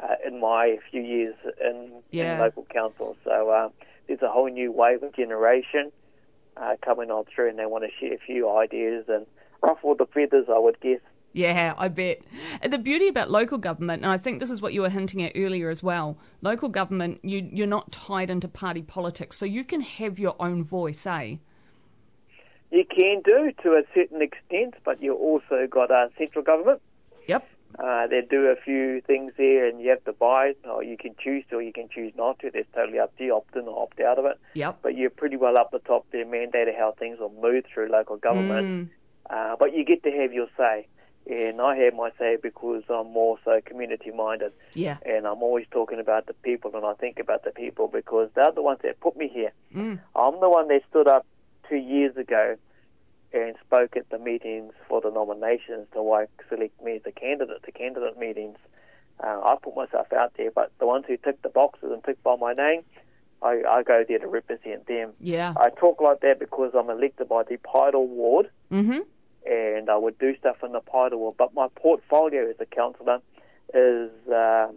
uh, 0.00 0.16
in 0.26 0.40
my 0.40 0.78
few 0.90 1.02
years 1.02 1.34
in, 1.64 2.02
Yeah. 2.10 2.34
in 2.34 2.40
local 2.40 2.64
council. 2.72 3.16
So 3.24 3.50
uh, 3.50 3.68
there's 4.08 4.22
a 4.22 4.28
whole 4.28 4.48
new 4.48 4.72
wave 4.72 5.02
of 5.02 5.14
generation 5.14 5.92
uh, 6.56 6.74
coming 6.84 7.10
on 7.10 7.24
through, 7.32 7.48
and 7.50 7.58
they 7.58 7.66
want 7.66 7.84
to 7.84 7.90
share 8.00 8.14
a 8.14 8.18
few 8.18 8.50
ideas 8.50 9.04
and 9.08 9.26
ruffle 9.62 9.94
the 9.94 10.06
feathers, 10.06 10.46
I 10.48 10.58
would 10.58 10.78
guess. 10.80 11.00
Yeah, 11.32 11.74
I 11.78 11.88
bet. 11.88 12.20
The 12.66 12.78
beauty 12.78 13.08
about 13.08 13.30
local 13.30 13.58
government, 13.58 14.02
and 14.02 14.12
I 14.12 14.18
think 14.18 14.38
this 14.38 14.50
is 14.50 14.60
what 14.60 14.74
you 14.74 14.82
were 14.82 14.90
hinting 14.90 15.22
at 15.22 15.32
earlier 15.34 15.70
as 15.70 15.82
well. 15.82 16.18
Local 16.42 16.68
government, 16.68 17.20
you 17.22 17.48
you're 17.50 17.66
not 17.66 17.90
tied 17.90 18.30
into 18.30 18.48
party 18.48 18.82
politics, 18.82 19.38
so 19.38 19.46
you 19.46 19.64
can 19.64 19.80
have 19.80 20.18
your 20.18 20.36
own 20.38 20.62
voice, 20.62 21.06
eh? 21.06 21.36
You 22.70 22.84
can 22.84 23.22
do 23.24 23.52
to 23.62 23.70
a 23.70 23.82
certain 23.94 24.22
extent, 24.22 24.74
but 24.84 25.02
you 25.02 25.14
also 25.14 25.66
got 25.70 25.90
a 25.90 26.10
central 26.18 26.44
government. 26.44 26.80
Yep. 27.28 27.48
Uh, 27.78 28.06
they 28.06 28.20
do 28.20 28.46
a 28.48 28.56
few 28.56 29.00
things 29.02 29.32
there, 29.38 29.66
and 29.66 29.80
you 29.80 29.88
have 29.90 30.04
to 30.04 30.12
buy 30.12 30.48
it, 30.48 30.58
or 30.68 30.82
you 30.82 30.98
can 30.98 31.14
choose 31.18 31.44
to, 31.48 31.56
or 31.56 31.62
you 31.62 31.72
can 31.72 31.88
choose 31.88 32.12
not 32.16 32.38
to. 32.40 32.50
That's 32.50 32.68
totally 32.74 32.98
up 32.98 33.16
to 33.16 33.24
you, 33.24 33.34
opt 33.34 33.56
in 33.56 33.66
or 33.66 33.82
opt 33.82 34.00
out 34.00 34.18
of 34.18 34.26
it. 34.26 34.38
Yep. 34.54 34.80
But 34.82 34.96
you're 34.96 35.10
pretty 35.10 35.36
well 35.38 35.58
up 35.58 35.70
the 35.70 35.78
top 35.78 36.06
there, 36.12 36.26
mandated 36.26 36.76
how 36.76 36.92
things 36.98 37.18
will 37.18 37.32
move 37.40 37.64
through 37.72 37.90
local 37.90 38.16
government. 38.16 38.66
Mm, 38.66 38.88
Uh, 39.30 39.56
but 39.58 39.74
you 39.74 39.84
get 39.84 40.02
to 40.02 40.10
have 40.10 40.32
your 40.34 40.48
say. 40.58 40.86
And 41.30 41.60
I 41.60 41.76
have 41.76 41.94
my 41.94 42.10
say 42.18 42.36
because 42.42 42.82
I'm 42.88 43.12
more 43.12 43.38
so 43.44 43.60
community 43.64 44.10
minded. 44.10 44.52
yeah. 44.74 44.98
And 45.06 45.26
I'm 45.26 45.42
always 45.42 45.66
talking 45.70 46.00
about 46.00 46.26
the 46.26 46.34
people, 46.34 46.72
and 46.74 46.84
I 46.84 46.94
think 46.94 47.18
about 47.18 47.44
the 47.44 47.50
people 47.52 47.88
because 47.88 48.28
they're 48.34 48.50
the 48.52 48.62
ones 48.62 48.80
that 48.82 48.98
put 49.00 49.16
me 49.16 49.28
here. 49.28 49.52
Mm, 49.74 50.00
I'm 50.16 50.40
the 50.40 50.48
one 50.50 50.68
that 50.68 50.82
stood 50.90 51.06
up 51.08 51.24
two 51.68 51.76
years 51.76 52.16
ago 52.16 52.56
and 53.32 53.54
spoke 53.64 53.96
at 53.96 54.10
the 54.10 54.18
meetings 54.18 54.74
for 54.88 55.00
the 55.00 55.10
nominations 55.10 55.86
to 55.92 56.02
like 56.02 56.28
select 56.48 56.82
me 56.82 56.96
as 56.96 57.02
a 57.06 57.12
candidate 57.12 57.62
to 57.64 57.72
candidate 57.72 58.18
meetings. 58.18 58.58
Uh, 59.22 59.40
I 59.44 59.56
put 59.62 59.76
myself 59.76 60.12
out 60.12 60.32
there, 60.36 60.50
but 60.50 60.72
the 60.80 60.86
ones 60.86 61.04
who 61.06 61.16
tick 61.16 61.40
the 61.42 61.48
boxes 61.48 61.90
and 61.92 62.02
tick 62.04 62.20
by 62.22 62.34
my 62.36 62.52
name, 62.52 62.82
I, 63.42 63.62
I 63.68 63.82
go 63.84 64.04
there 64.06 64.18
to 64.18 64.26
represent 64.26 64.86
them. 64.86 65.12
yeah. 65.20 65.54
I 65.56 65.70
talk 65.70 66.00
like 66.00 66.20
that 66.20 66.40
because 66.40 66.72
I'm 66.74 66.90
elected 66.90 67.28
by 67.28 67.44
the 67.44 67.56
Paeroa 67.58 68.04
ward 68.06 68.50
Mm-hmm. 68.72 69.00
And 69.46 69.90
I 69.90 69.96
would 69.96 70.18
do 70.18 70.36
stuff 70.36 70.56
in 70.62 70.72
the 70.72 70.80
ward, 70.92 71.34
but 71.36 71.54
my 71.54 71.68
portfolio 71.74 72.48
as 72.48 72.56
a 72.60 72.66
counsellor 72.66 73.20
is 73.74 74.10
uh, 74.28 74.68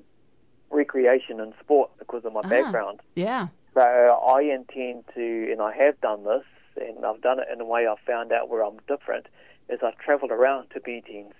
recreation 0.69 1.39
and 1.39 1.53
sport 1.59 1.91
because 1.99 2.25
of 2.25 2.33
my 2.33 2.41
Ah. 2.43 2.49
background. 2.49 3.01
Yeah. 3.15 3.47
So 3.73 3.81
I 3.81 4.41
intend 4.41 5.03
to, 5.15 5.51
and 5.51 5.61
I 5.61 5.73
have 5.75 5.99
done 6.01 6.23
this, 6.23 6.45
and 6.77 7.05
I've 7.05 7.21
done 7.21 7.39
it 7.39 7.47
in 7.51 7.59
a 7.59 7.65
way 7.65 7.87
I've 7.87 7.99
found 7.99 8.31
out 8.31 8.49
where 8.49 8.63
I'm 8.63 8.79
different, 8.87 9.27
is 9.69 9.79
I've 9.83 9.97
travelled 9.97 10.31
around 10.31 10.69
to 10.71 10.81
meetings. 10.85 11.33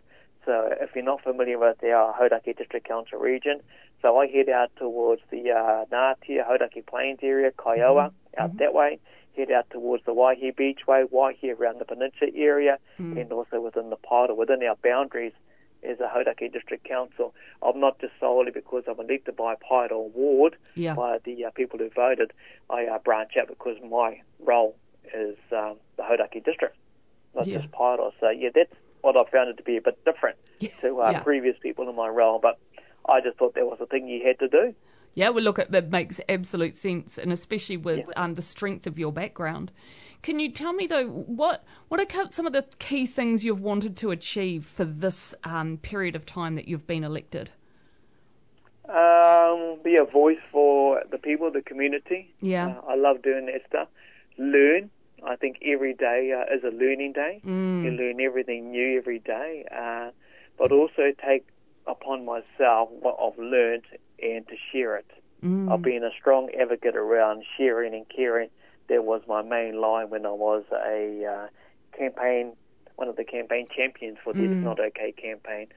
So 0.46 0.70
if 0.80 0.92
you're 0.96 1.04
not 1.04 1.24
familiar 1.24 1.58
with 1.58 1.84
our 1.84 2.14
Hauraki 2.14 2.54
District 2.54 2.88
Council 2.88 3.20
region, 3.20 3.62
so 4.02 4.18
I 4.20 4.28
head 4.28 4.50
out 4.50 4.72
towards 4.78 5.22
the 5.32 5.52
uh, 5.52 5.86
Ngatea, 5.92 6.46
Hauraki 6.46 6.86
Plains 6.86 7.20
area, 7.24 7.52
Kaiowa, 7.52 8.10
mm-hmm. 8.10 8.42
out 8.42 8.50
mm-hmm. 8.50 8.58
that 8.60 8.74
way, 8.74 9.00
head 9.36 9.52
out 9.52 9.70
towards 9.70 10.04
the 10.06 10.14
Waihi 10.14 10.56
Beachway, 10.56 11.10
Waihi 11.10 11.58
around 11.58 11.80
the 11.80 11.86
Peninsula 11.86 12.32
area, 12.36 12.80
mm. 13.00 13.20
and 13.20 13.32
also 13.32 13.62
within 13.62 13.90
the 13.90 13.98
or 14.10 14.36
within 14.36 14.64
our 14.64 14.76
boundaries 14.84 15.34
as 15.84 16.00
a 16.00 16.08
Hauraki 16.08 16.52
District 16.52 16.84
Council. 16.84 17.34
I'm 17.62 17.80
not 17.80 18.00
just 18.00 18.14
solely 18.20 18.52
because 18.52 18.84
I'm 18.88 19.00
elected 19.00 19.36
by 19.36 19.56
Paeroa 19.56 20.12
Ward 20.14 20.58
yeah. 20.76 20.96
by 20.96 21.20
the 21.24 21.46
uh, 21.46 21.52
people 21.52 21.80
who 21.80 21.90
voted. 21.90 22.34
I 22.70 22.86
uh, 22.86 23.00
branch 23.00 23.32
out 23.40 23.48
because 23.48 23.78
my 23.88 24.22
role 24.40 24.76
is 25.14 25.38
um, 25.52 25.78
the 25.98 26.04
Hauraki 26.04 26.44
District, 26.44 26.76
not 27.36 27.48
yeah. 27.48 27.60
just 27.60 27.72
Paeroa. 27.72 28.12
So 28.20 28.30
yeah, 28.30 28.50
that's 28.54 28.76
what 29.02 29.16
I 29.18 29.30
found 29.30 29.50
it 29.50 29.58
to 29.58 29.64
be 29.64 29.78
a 29.78 29.82
bit 29.82 30.04
different 30.06 30.38
yeah. 30.60 30.70
to 30.82 31.00
uh, 31.00 31.24
previous 31.24 31.58
people 31.60 31.88
in 31.90 31.96
my 31.96 32.08
role. 32.08 32.40
But 32.40 32.58
I 33.08 33.22
just 33.22 33.38
thought 33.38 33.56
that 33.56 33.66
was 33.66 33.80
a 33.82 33.86
thing 33.86 34.08
you 34.08 34.26
had 34.26 34.40
to 34.40 34.48
do. 34.48 34.76
Yeah, 35.16 35.30
well, 35.30 35.44
look, 35.44 35.60
at 35.60 35.72
that 35.72 35.92
makes 35.92 36.20
absolute 36.28 36.76
sense, 36.76 37.18
and 37.18 37.32
especially 37.32 37.78
with 37.78 38.00
yeah. 38.00 38.24
um, 38.24 38.36
the 38.36 38.42
strength 38.42 38.86
of 38.86 39.00
your 39.00 39.14
background. 39.14 39.72
Can 40.22 40.40
you 40.40 40.52
tell 40.52 40.74
me 40.74 40.88
though 40.88 41.08
what 41.08 41.64
what 41.88 42.00
are 42.00 42.32
some 42.32 42.46
of 42.46 42.54
the 42.54 42.66
key 42.80 43.06
things 43.06 43.46
you've 43.46 43.62
wanted 43.62 43.96
to 43.98 44.12
achieve 44.12 44.66
for 44.66 44.84
this 44.84 45.34
um, 45.44 45.78
period 45.78 46.16
of 46.16 46.26
time 46.26 46.56
that 46.56 46.68
you've 46.68 46.86
been 46.86 47.04
elected? 47.04 47.52
Um, 48.90 49.78
be 49.84 49.96
a 49.96 50.04
voice 50.04 50.40
for 50.52 51.02
the 51.10 51.18
people, 51.18 51.50
the 51.52 51.62
community. 51.62 52.34
Yeah, 52.42 52.68
uh, 52.68 52.82
I 52.90 52.96
love 52.96 53.22
doing 53.22 53.46
that 53.46 53.62
stuff. 53.68 53.88
Learn. 54.38 54.90
I 55.26 55.38
think 55.38 55.58
every 55.64 55.94
day 55.94 56.34
uh, 56.34 56.54
is 56.54 56.64
a 56.64 56.76
learning 56.76 57.14
day. 57.14 57.42
Mm. 57.46 57.84
You 57.84 57.92
learn 57.92 58.20
everything 58.20 58.72
new 58.72 58.98
every 58.98 59.20
day, 59.20 59.66
uh, 59.76 60.12
but 60.58 60.72
also 60.72 61.14
take 61.26 61.48
upon 61.88 62.26
myself 62.26 62.90
what 63.00 63.18
I've 63.22 63.38
learned 63.38 63.84
and 64.22 64.48
to 64.48 64.56
share 64.72 64.98
it. 64.98 65.06
Mm. 65.44 65.72
I've 65.72 65.82
been 65.82 66.04
a 66.04 66.12
strong 66.20 66.50
advocate 66.60 66.96
around 66.96 67.44
sharing 67.58 67.94
and 67.94 68.06
caring 68.10 68.50
that 68.88 69.04
was 69.04 69.22
my 69.28 69.42
main 69.42 69.80
line 69.80 70.10
when 70.10 70.26
I 70.26 70.32
was 70.32 70.64
a 70.72 71.26
uh, 71.26 71.98
campaign, 71.98 72.54
one 72.96 73.08
of 73.08 73.16
the 73.16 73.24
campaign 73.24 73.66
champions 73.76 74.18
for 74.24 74.34
the 74.34 74.42
mm. 74.42 74.58
It's 74.58 74.64
Not 74.64 74.80
Okay 74.80 75.12
campaign. 75.12 75.68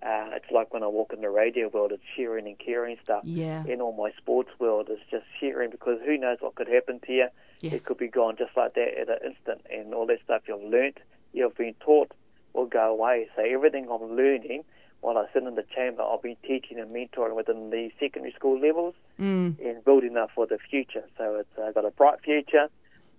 Uh, 0.00 0.30
it's 0.36 0.50
like 0.52 0.72
when 0.72 0.84
I 0.84 0.86
walk 0.86 1.12
in 1.12 1.22
the 1.22 1.30
radio 1.30 1.68
world, 1.68 1.90
it's 1.90 2.02
sharing 2.16 2.46
and 2.46 2.56
caring 2.56 2.98
stuff. 3.02 3.22
Yeah. 3.24 3.64
In 3.66 3.80
all 3.80 3.92
my 3.92 4.12
sports 4.16 4.50
world, 4.60 4.88
it's 4.90 5.02
just 5.10 5.26
sharing 5.40 5.70
because 5.70 5.98
who 6.04 6.16
knows 6.16 6.38
what 6.40 6.54
could 6.54 6.68
happen 6.68 7.00
to 7.06 7.12
you. 7.12 7.28
Yes. 7.60 7.72
It 7.72 7.84
could 7.84 7.98
be 7.98 8.06
gone 8.06 8.36
just 8.36 8.56
like 8.56 8.74
that 8.74 8.96
at 8.96 9.08
an 9.08 9.18
instant, 9.26 9.62
and 9.68 9.92
all 9.92 10.06
that 10.06 10.20
stuff 10.22 10.42
you've 10.46 10.62
learnt, 10.62 10.98
you've 11.32 11.56
been 11.56 11.74
taught, 11.80 12.12
will 12.52 12.66
go 12.66 12.92
away. 12.92 13.28
So 13.34 13.42
everything 13.42 13.88
I'm 13.90 14.16
learning 14.16 14.62
while 15.00 15.16
I 15.16 15.26
sit 15.32 15.42
in 15.44 15.54
the 15.54 15.64
chamber, 15.74 16.02
I'll 16.02 16.20
be 16.20 16.36
teaching 16.42 16.78
and 16.78 16.90
mentoring 16.94 17.36
within 17.36 17.70
the 17.70 17.90
secondary 18.00 18.32
school 18.32 18.60
levels 18.60 18.94
mm. 19.18 19.56
and 19.64 19.84
building 19.84 20.16
up 20.16 20.30
for 20.34 20.46
the 20.46 20.58
future. 20.58 21.04
So 21.16 21.36
it's 21.36 21.58
uh, 21.58 21.70
got 21.72 21.84
a 21.84 21.90
bright 21.90 22.20
future. 22.22 22.68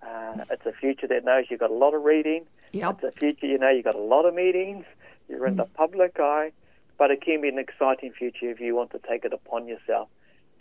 Uh, 0.02 0.44
it's 0.50 0.66
a 0.66 0.74
future 0.74 1.08
that 1.08 1.26
knows 1.26 1.46
you've 1.50 1.60
got 1.60 1.72
a 1.72 1.74
lot 1.74 1.94
of 1.94 2.04
reading. 2.04 2.46
Yep. 2.74 3.00
It's 3.02 3.16
a 3.16 3.20
future 3.20 3.48
you 3.48 3.58
know 3.58 3.70
you've 3.70 3.86
got 3.86 3.96
a 3.96 4.02
lot 4.02 4.26
of 4.26 4.34
meetings. 4.34 4.86
You're 5.28 5.48
in 5.48 5.56
mm. 5.56 5.58
the 5.58 5.66
public 5.66 6.18
eye, 6.20 6.52
but 6.98 7.12
it 7.12 7.22
can 7.22 7.42
be 7.42 7.50
an 7.50 7.60
exciting 7.60 8.12
future 8.12 8.50
if 8.50 8.60
you 8.60 8.76
want 8.76 8.92
to 8.92 9.00
take 9.08 9.24
it 9.26 9.34
upon 9.34 9.68
yourself 9.68 10.10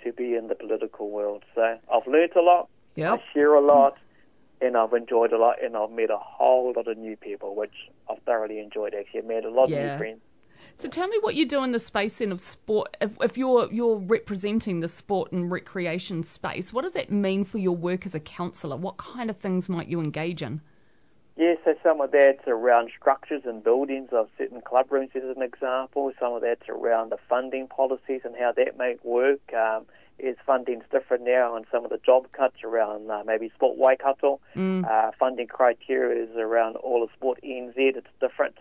to 0.04 0.12
be 0.12 0.34
in 0.34 0.46
the 0.48 0.54
political 0.54 1.10
world. 1.10 1.44
So 1.54 1.78
I've 1.92 2.06
learnt 2.06 2.36
a 2.36 2.42
lot. 2.42 2.68
Yep. 2.94 3.12
I 3.12 3.32
share 3.32 3.54
a 3.54 3.60
lot. 3.60 3.96
And 4.60 4.76
I've 4.76 4.92
enjoyed 4.92 5.32
a 5.32 5.38
lot, 5.38 5.62
and 5.62 5.76
I've 5.76 5.92
met 5.92 6.10
a 6.10 6.18
whole 6.18 6.72
lot 6.74 6.88
of 6.88 6.98
new 6.98 7.16
people, 7.16 7.54
which 7.54 7.88
I've 8.10 8.20
thoroughly 8.22 8.58
enjoyed. 8.58 8.92
Actually, 8.92 9.20
I've 9.20 9.26
made 9.26 9.44
a 9.44 9.50
lot 9.50 9.68
yeah. 9.68 9.76
of 9.76 9.92
new 9.92 9.98
friends. 9.98 10.20
So 10.76 10.88
tell 10.88 11.08
me 11.08 11.18
what 11.20 11.34
you 11.34 11.46
do 11.46 11.64
in 11.64 11.72
the 11.72 11.78
space 11.78 12.18
then 12.18 12.32
of 12.32 12.40
sport. 12.40 12.96
If, 13.00 13.16
if, 13.20 13.36
you're 13.36 13.72
you're 13.72 13.98
representing 13.98 14.80
the 14.80 14.88
sport 14.88 15.32
and 15.32 15.50
recreation 15.50 16.22
space, 16.22 16.72
what 16.72 16.82
does 16.82 16.92
that 16.92 17.10
mean 17.10 17.44
for 17.44 17.58
your 17.58 17.76
work 17.76 18.06
as 18.06 18.14
a 18.14 18.20
counsellor? 18.20 18.76
What 18.76 18.96
kind 18.96 19.30
of 19.30 19.36
things 19.36 19.68
might 19.68 19.88
you 19.88 20.00
engage 20.00 20.42
in? 20.42 20.60
Yes, 21.36 21.58
yeah, 21.64 21.72
so 21.72 21.78
some 21.82 22.00
of 22.00 22.10
that's 22.10 22.46
around 22.48 22.90
structures 22.98 23.42
and 23.44 23.62
buildings 23.62 24.08
of 24.12 24.28
certain 24.36 24.60
club 24.60 24.90
rooms, 24.90 25.10
as 25.14 25.22
an 25.36 25.42
example. 25.42 26.12
Some 26.18 26.32
of 26.32 26.42
that's 26.42 26.68
around 26.68 27.10
the 27.10 27.18
funding 27.28 27.68
policies 27.68 28.22
and 28.24 28.34
how 28.36 28.52
that 28.52 28.76
may 28.76 28.96
work. 29.04 29.40
Um, 29.54 29.86
is 30.18 30.36
funding's 30.44 30.84
different 30.90 31.24
now 31.24 31.54
and 31.54 31.64
some 31.70 31.84
of 31.84 31.90
the 31.90 31.98
job 31.98 32.26
cuts 32.32 32.56
around 32.64 33.10
uh, 33.10 33.22
maybe 33.24 33.50
Sport 33.54 33.78
Waikato. 33.78 34.40
Mm. 34.56 34.84
Uh, 34.84 35.12
funding 35.18 35.46
criteria 35.46 36.24
is 36.24 36.36
around 36.36 36.76
all 36.76 37.02
of 37.02 37.10
Sport 37.16 37.38
NZ. 37.44 37.74
It's 37.76 38.06
different 38.20 38.56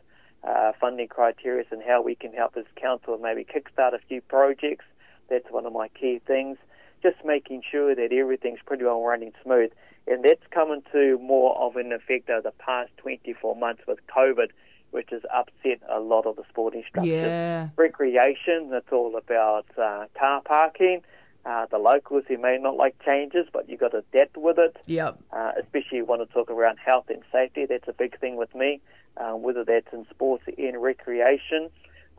uh, 0.48 0.72
funding 0.80 1.08
criteria 1.08 1.66
and 1.72 1.82
how 1.86 2.02
we 2.02 2.16
can 2.16 2.34
help 2.34 2.56
as 2.58 2.66
council 2.76 3.14
and 3.14 3.24
maybe 3.24 3.46
kickstart 3.46 3.94
a 3.94 4.00
few 4.08 4.22
projects. 4.22 4.86
That's 5.30 5.50
one 5.50 5.66
of 5.66 5.74
my 5.74 5.90
key 5.90 6.22
things. 6.26 6.58
Just 7.04 7.18
making 7.26 7.64
sure 7.70 7.94
that 7.94 8.12
everything's 8.12 8.60
pretty 8.66 8.84
well 8.84 9.04
running 9.04 9.34
smooth. 9.44 9.72
And 10.08 10.24
that's 10.24 10.46
coming 10.52 10.82
to 10.94 11.20
more 11.20 11.58
of 11.58 11.76
an 11.76 11.92
effect 11.92 12.30
over 12.30 12.42
the 12.42 12.54
past 12.60 12.92
24 12.98 13.56
months 13.56 13.84
with 13.88 14.00
COVID, 14.16 14.52
which 14.92 15.10
has 15.12 15.22
upset 15.34 15.82
a 15.90 16.00
lot 16.00 16.26
of 16.26 16.38
the 16.38 16.44
sporting 16.50 16.84
structures. 16.88 17.14
Yeah. 17.14 17.70
Recreation, 17.76 18.70
that's 18.72 18.92
all 18.92 19.18
about 19.18 19.66
uh, 19.78 20.06
car 20.18 20.42
parking. 20.46 21.02
Uh, 21.48 21.66
the 21.72 21.78
locals 21.78 22.24
who 22.28 22.38
may 22.38 22.58
not 22.58 22.76
like 22.76 22.96
changes, 23.06 23.46
but 23.54 23.70
you've 23.70 23.80
got 23.80 23.92
to 23.92 24.04
adapt 24.12 24.36
with 24.36 24.58
it. 24.60 24.76
Yep. 24.86 25.18
Uh, 25.32 25.52
especially 25.62 26.00
you 26.00 26.06
want 26.06 26.22
to 26.28 26.34
talk 26.34 26.52
around 26.52 26.78
health 26.78 27.06
and 27.10 27.24
safety. 27.32 27.66
That's 27.66 27.88
a 27.88 27.94
big 27.94 28.20
thing 28.20 28.36
with 28.36 28.54
me 28.54 28.82
uh, 29.20 29.34
whether 29.34 29.64
that's 29.64 29.92
in 29.92 30.06
sports 30.10 30.44
or 30.48 30.54
in 30.54 30.78
recreation. 30.78 31.70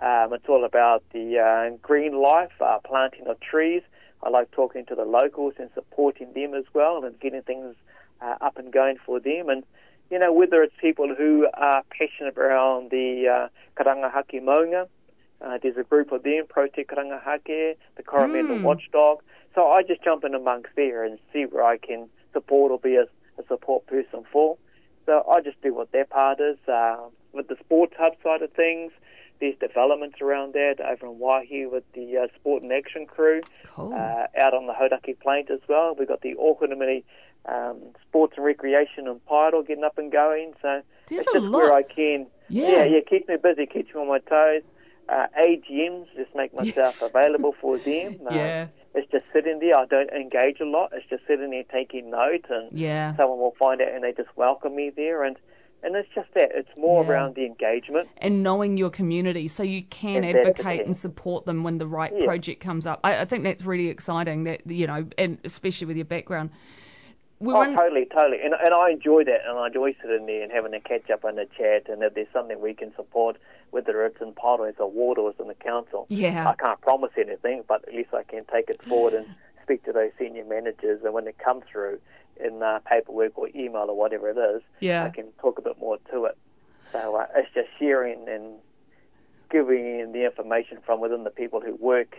Um, 0.01 0.33
it's 0.33 0.49
all 0.49 0.65
about 0.65 1.03
the 1.13 1.39
uh, 1.39 1.77
green 1.83 2.21
life, 2.21 2.53
uh, 2.61 2.79
planting 2.85 3.27
of 3.27 3.41
trees. 3.41 3.83
I 4.23 4.31
like 4.31 4.51
talking 4.51 4.85
to 4.87 4.95
the 4.95 5.05
locals 5.05 5.55
and 5.59 5.71
supporting 5.75 6.33
them 6.35 6.55
as 6.55 6.65
well 6.73 7.05
and 7.05 7.19
getting 7.21 7.43
things 7.43 7.75
uh, 8.21 8.37
up 8.41 8.59
and 8.59 8.73
going 8.73 8.97
for 9.05 9.21
them. 9.21 9.49
And, 9.49 9.65
you 10.11 10.19
know, 10.19 10.33
whether 10.33 10.63
it's 10.63 10.75
people 10.81 11.15
who 11.17 11.49
are 11.55 11.83
passionate 11.91 12.37
around 12.39 12.91
the 12.91 13.29
uh, 13.29 13.83
Karangahake 13.83 14.43
Maunga, 14.43 14.89
uh, 15.41 15.59
there's 15.63 15.77
a 15.77 15.85
group 15.85 16.13
of 16.13 16.23
them, 16.23 16.45
Protect 16.49 16.91
Karangahake, 16.91 17.77
the 17.97 18.03
Coromandel 18.03 18.57
mm. 18.57 18.63
Watchdog. 18.63 19.19
So 19.55 19.69
I 19.69 19.83
just 19.83 20.03
jump 20.03 20.25
in 20.25 20.35
amongst 20.35 20.71
there 20.77 21.05
and 21.05 21.19
see 21.33 21.45
where 21.45 21.65
I 21.65 21.79
can 21.79 22.09
support 22.33 22.73
or 22.73 22.79
be 22.79 22.97
a, 22.97 23.05
a 23.41 23.47
support 23.47 23.87
person 23.87 24.25
for. 24.33 24.57
So 25.07 25.25
I 25.31 25.41
just 25.41 25.61
do 25.63 25.75
what 25.75 25.93
their 25.93 26.05
part 26.05 26.41
is. 26.41 26.59
Uh, 26.69 26.97
with 27.33 27.49
the 27.49 27.57
sports 27.61 27.95
hub 27.99 28.15
side 28.23 28.43
of 28.43 28.53
things, 28.53 28.93
there's 29.41 29.55
developments 29.59 30.21
around 30.21 30.55
that 30.55 30.77
over 30.81 31.07
in 31.07 31.19
Waihi 31.19 31.71
with 31.71 31.85
the 31.95 32.19
uh, 32.19 32.27
Sport 32.37 32.63
and 32.63 32.73
Action 32.73 33.07
crew. 33.07 33.41
Cool. 33.73 33.95
Uh, 33.95 34.27
out 34.37 34.55
on 34.55 34.67
the 34.67 34.73
Hauraki 34.73 35.19
Plains 35.19 35.49
as 35.51 35.61
well. 35.69 35.95
We've 35.97 36.09
got 36.09 36.23
the 36.23 36.35
Auckland 36.41 36.73
um, 37.47 37.81
Sports 38.09 38.35
and 38.37 38.45
Recreation 38.45 39.07
and 39.07 39.25
Paeroa 39.27 39.67
getting 39.67 39.85
up 39.85 39.99
and 39.99 40.11
going. 40.11 40.55
So 40.61 40.83
There's 41.07 41.23
it's 41.23 41.33
just 41.33 41.45
lot. 41.45 41.59
where 41.59 41.73
I 41.73 41.83
can. 41.83 42.27
Yeah. 42.49 42.69
yeah, 42.69 42.85
yeah, 42.85 43.01
keep 43.09 43.29
me 43.29 43.37
busy, 43.43 43.67
keep 43.67 43.95
me 43.95 44.01
on 44.01 44.09
my 44.09 44.19
toes. 44.19 44.63
Uh, 45.09 45.27
AGMs, 45.43 46.07
just 46.17 46.35
make 46.35 46.53
myself 46.53 46.75
Yes. 46.77 47.03
available 47.03 47.55
for 47.61 47.79
them. 47.91 48.19
Um, 48.27 48.35
Yeah. 48.35 48.67
It's 48.95 49.11
just 49.13 49.25
sitting 49.33 49.59
there. 49.61 49.77
I 49.79 49.85
don't 49.85 50.11
engage 50.11 50.61
a 50.61 50.65
lot. 50.65 50.91
It's 50.93 51.07
just 51.09 51.25
sitting 51.27 51.51
there 51.51 51.63
taking 51.65 52.11
note, 52.11 52.47
and 52.51 52.73
Yeah. 52.73 53.15
someone 53.17 53.39
will 53.39 53.55
find 53.59 53.81
it 53.81 53.89
and 53.95 54.03
they 54.03 54.13
just 54.13 54.35
welcome 54.37 54.75
me 54.75 54.91
there. 54.91 55.25
And 55.25 55.37
and 55.85 55.95
it's 55.95 56.09
just 56.13 56.29
that. 56.35 56.51
It's 56.53 56.77
more 56.77 57.05
Yeah. 57.05 57.11
around 57.11 57.37
the 57.37 57.47
engagement. 57.47 58.09
and 58.19 58.43
knowing 58.43 58.77
your 58.77 58.91
community 58.91 59.47
so 59.47 59.63
you 59.63 59.85
can 59.85 60.25
advocate 60.25 60.85
and 60.85 60.97
support 60.97 61.45
them 61.47 61.63
when 61.63 61.79
the 61.79 61.87
right 61.87 62.13
Yeah. 62.13 62.25
project 62.25 62.61
comes 62.61 62.85
up. 62.85 62.99
I, 63.05 63.21
I 63.21 63.25
think 63.25 63.45
that's 63.45 63.65
really 63.65 63.87
exciting 63.89 64.43
that 64.45 64.67
you 64.67 64.89
know, 64.89 65.07
and 65.17 65.39
especially 65.45 65.87
with 65.87 65.97
your 65.97 66.05
background. 66.07 66.51
We 67.39 67.55
Oh, 67.55 67.63
totally, 67.73 68.07
totally. 68.07 68.41
And, 68.43 68.53
and 68.55 68.75
I 68.75 68.91
enjoy 68.91 69.23
that, 69.25 69.43
and 69.49 69.57
I 69.57 69.69
enjoy 69.69 69.95
sitting 70.03 70.27
there 70.27 70.43
and 70.43 70.51
having 70.51 70.75
a 70.75 70.81
catch 70.81 71.09
up 71.11 71.23
and 71.23 71.39
a 71.39 71.47
chat. 71.47 71.89
And 71.89 72.03
if 72.03 72.15
there's 72.15 72.27
something 72.33 72.61
we 72.61 72.75
can 72.75 72.93
support, 72.97 73.37
whether 73.71 74.05
it's 74.07 74.21
in 74.21 74.33
Paeroa 74.33 74.69
as 74.71 74.75
a 74.79 74.87
ward 74.87 75.19
or 75.19 75.31
as 75.31 75.37
in 75.39 75.49
the 75.49 75.55
council, 75.55 76.07
Yeah. 76.09 76.49
I 76.49 76.55
can't 76.55 76.81
promise 76.81 77.13
anything, 77.17 77.65
but 77.69 77.87
at 77.87 77.95
least 77.95 78.15
I 78.15 78.23
can 78.23 78.45
take 78.47 78.69
it 78.71 78.83
forward 78.85 79.15
and 79.15 79.27
speak 79.63 79.85
to 79.85 79.93
those 79.93 80.11
senior 80.19 80.45
managers. 80.45 81.03
And 81.05 81.13
when 81.13 81.25
they 81.25 81.33
come 81.33 81.63
through 81.71 82.01
in 82.43 82.63
uh, 82.63 82.79
paperwork 82.87 83.37
or 83.37 83.49
email 83.55 83.87
or 83.89 83.97
whatever 83.97 84.29
it 84.31 84.39
is, 84.39 84.63
Yeah. 84.81 85.05
I 85.05 85.11
can 85.11 85.27
talk 85.41 85.59
a 85.59 85.63
bit 85.63 85.79
more 85.79 85.99
to 86.13 86.25
it. 86.25 86.37
So 86.93 87.17
uh, 87.17 87.27
it's 87.37 87.53
just 87.53 87.69
sharing 87.79 88.29
and 88.29 88.55
giving 89.51 90.13
the 90.13 90.25
information 90.25 90.79
from 90.85 91.01
within 91.01 91.25
the 91.25 91.31
people 91.31 91.61
who 91.61 91.75
work 91.75 92.17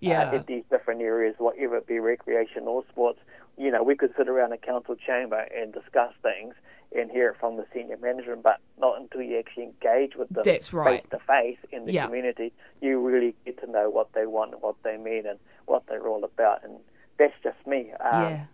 Yeah. 0.00 0.30
uh, 0.30 0.36
at 0.36 0.46
these 0.46 0.64
different 0.70 1.00
areas, 1.02 1.34
whatever 1.38 1.76
it 1.78 1.86
be 1.86 1.98
recreation 1.98 2.64
or 2.66 2.84
sports. 2.90 3.20
You 3.56 3.70
know, 3.70 3.82
we 3.82 3.94
could 3.96 4.12
sit 4.16 4.28
around 4.28 4.52
a 4.52 4.58
council 4.58 4.96
chamber 4.96 5.46
and 5.56 5.72
discuss 5.72 6.12
things 6.22 6.54
and 6.94 7.10
hear 7.10 7.30
it 7.30 7.36
from 7.40 7.56
the 7.56 7.64
senior 7.72 7.96
management, 7.96 8.42
but 8.42 8.58
not 8.78 9.00
until 9.00 9.22
you 9.22 9.38
actually 9.38 9.64
engage 9.64 10.16
with 10.16 10.28
them 10.30 10.42
That's 10.44 10.72
right. 10.72 11.02
face 11.02 11.10
to 11.10 11.18
face 11.32 11.58
in 11.70 11.86
the 11.86 11.92
Yeah. 11.92 12.06
community, 12.06 12.52
you 12.80 13.00
really 13.00 13.34
get 13.44 13.58
to 13.60 13.70
know 13.70 13.88
what 13.90 14.12
they 14.12 14.26
want 14.26 14.52
and 14.52 14.62
what 14.62 14.76
they 14.82 14.96
mean 14.96 15.26
and 15.26 15.38
what 15.66 15.84
they're 15.86 16.06
all 16.06 16.24
about. 16.24 16.64
And 16.64 16.78
that's 17.18 17.34
just 17.42 17.66
me. 17.66 17.92
Um, 18.00 18.22
yeah. 18.22 18.44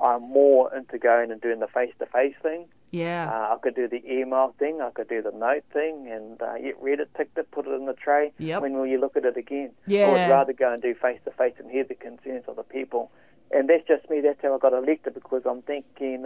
I'm 0.00 0.22
more 0.22 0.74
into 0.74 0.98
going 0.98 1.30
and 1.32 1.40
doing 1.40 1.60
the 1.60 1.66
face-to-face 1.66 2.36
thing. 2.42 2.66
Yeah. 2.90 3.30
Uh, 3.30 3.54
I 3.54 3.58
could 3.60 3.74
do 3.74 3.88
the 3.88 4.02
email 4.10 4.54
thing, 4.58 4.80
I 4.80 4.90
could 4.90 5.08
do 5.08 5.20
the 5.20 5.32
note 5.32 5.64
thing, 5.72 6.08
and 6.10 6.40
uh, 6.40 6.54
you 6.54 6.74
read 6.80 7.00
it, 7.00 7.10
tick 7.16 7.28
it, 7.36 7.50
put 7.50 7.66
it 7.66 7.72
in 7.72 7.86
the 7.86 7.92
tray. 7.94 8.32
Yep. 8.38 8.62
When 8.62 8.74
will 8.74 8.86
you 8.86 8.98
look 8.98 9.16
at 9.16 9.24
it 9.24 9.36
again? 9.36 9.72
Yeah. 9.86 10.06
I 10.06 10.12
would 10.12 10.30
rather 10.32 10.52
go 10.52 10.72
and 10.72 10.80
do 10.80 10.94
face-to-face 10.94 11.54
and 11.58 11.70
hear 11.70 11.84
the 11.84 11.94
concerns 11.96 12.44
of 12.48 12.56
the 12.56 12.62
people. 12.62 13.10
And 13.50 13.68
that's 13.68 13.86
just 13.86 14.08
me. 14.10 14.20
That's 14.20 14.40
how 14.42 14.54
I 14.54 14.58
got 14.58 14.72
elected 14.72 15.14
because 15.14 15.42
I'm 15.46 15.62
thinking, 15.62 16.24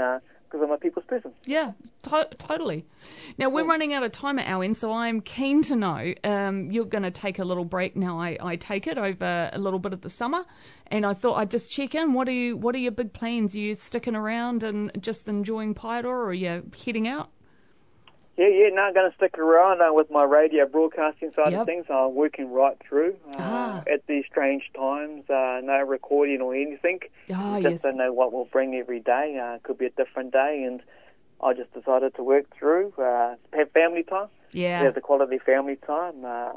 because 0.53 0.65
I'm 0.65 0.71
a 0.71 0.77
people's 0.77 1.07
person. 1.07 1.33
Yeah, 1.47 1.73
to- 2.03 2.29
totally. 2.37 2.85
Now 3.39 3.49
we're 3.49 3.65
running 3.65 3.95
out 3.95 4.03
of 4.03 4.13
time 4.13 4.39
at 4.39 4.47
our 4.47 4.63
end, 4.63 4.77
so 4.77 4.93
I'm 4.93 5.23
keen 5.23 5.63
to 5.63 5.77
know. 5.77 6.15
Um, 6.25 6.71
you're 6.71 6.85
going 6.85 7.05
to 7.05 7.11
take 7.11 7.39
a 7.39 7.45
little 7.45 7.65
break 7.65 7.97
now. 7.97 8.21
I, 8.21 8.37
I 8.41 8.57
take 8.57 8.87
it 8.87 8.99
over 8.99 9.51
a 9.51 9.59
little 9.59 9.79
bit 9.79 9.95
of 9.95 10.03
the 10.03 10.11
summer, 10.11 10.45
and 10.89 11.07
I 11.07 11.15
thought 11.15 11.35
I'd 11.37 11.51
just 11.51 11.71
check 11.71 11.95
in. 11.95 12.13
What 12.13 12.29
are 12.29 12.33
you 12.33 12.57
What 12.57 12.75
are 12.75 12.79
your 12.79 12.93
big 12.93 13.15
plans? 13.15 13.55
Are 13.55 13.61
you 13.61 13.75
sticking 13.75 14.15
around 14.15 14.63
and 14.63 14.93
just 15.01 15.29
enjoying 15.29 15.75
Paeroa, 15.75 16.05
or 16.07 16.27
are 16.27 16.35
you 16.35 16.71
heading 16.85 17.09
out? 17.09 17.31
Yeah, 18.37 18.49
yeah, 18.49 18.69
no, 18.73 18.83
I'm 18.83 18.95
going 18.95 19.11
to 19.11 19.17
stick 19.17 19.37
around 19.39 19.83
uh, 19.83 19.93
with 19.93 20.11
my 20.11 20.25
radio 20.25 20.67
broadcasting 20.67 21.31
side 21.31 21.53
Yep. 21.53 21.61
of 21.61 21.67
things. 21.67 21.87
I'm 21.91 22.15
working 22.15 22.51
right 22.51 22.77
through 22.89 23.17
uh, 23.33 23.37
Ah. 23.39 23.83
at 23.93 24.07
these 24.07 24.25
strange 24.31 24.71
times. 24.75 25.29
Uh, 25.29 25.61
no 25.63 25.83
recording 25.87 26.41
or 26.41 26.55
anything. 26.55 27.01
Ah, 27.33 27.61
just 27.61 27.73
yes. 27.73 27.83
don't 27.83 27.99
know 27.99 28.13
what 28.13 28.33
will 28.33 28.47
bring 28.47 28.75
every 28.75 29.01
day. 29.01 29.39
Uh, 29.39 29.59
could 29.63 29.77
be 29.77 29.85
a 29.87 29.91
different 29.91 30.33
day, 30.33 30.65
and 30.67 30.83
I 31.43 31.53
just 31.53 31.75
decided 31.75 32.15
to 32.15 32.23
work 32.23 32.47
through, 32.59 32.95
uh, 32.97 33.35
have 33.53 33.71
family 33.73 34.03
time, 34.03 34.29
Yeah. 34.53 34.83
have 34.83 34.95
the 34.95 35.03
quality 35.03 35.39
family 35.39 35.77
time. 35.77 36.25
Uh, 36.25 36.53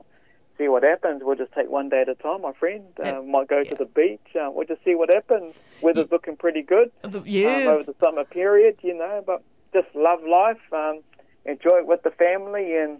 see 0.57 0.69
what 0.69 0.83
happens. 0.83 1.23
We'll 1.25 1.35
just 1.35 1.51
take 1.51 1.69
one 1.69 1.89
day 1.89 2.01
at 2.03 2.07
a 2.09 2.15
time, 2.15 2.41
my 2.43 2.53
friend. 2.53 2.85
Uh, 3.03 3.21
might 3.21 3.49
go 3.49 3.57
Yeah. 3.59 3.71
to 3.71 3.75
the 3.75 3.85
beach. 3.85 4.33
Uh, 4.33 4.49
we'll 4.49 4.65
just 4.67 4.81
see 4.85 4.95
what 4.95 5.13
happens. 5.13 5.53
Weather's 5.81 6.09
looking 6.09 6.37
pretty 6.37 6.61
good 6.61 6.89
The- 7.01 7.19
um, 7.19 7.67
over 7.67 7.83
the 7.83 7.95
summer 7.99 8.23
period, 8.23 8.77
you 8.81 8.93
know, 8.93 9.21
but 9.25 9.41
just 9.73 9.93
love 9.93 10.23
life, 10.23 10.61
um, 10.71 11.03
enjoy 11.45 11.79
it 11.79 11.87
with 11.87 12.03
the 12.03 12.11
family, 12.11 12.75
and 12.75 12.99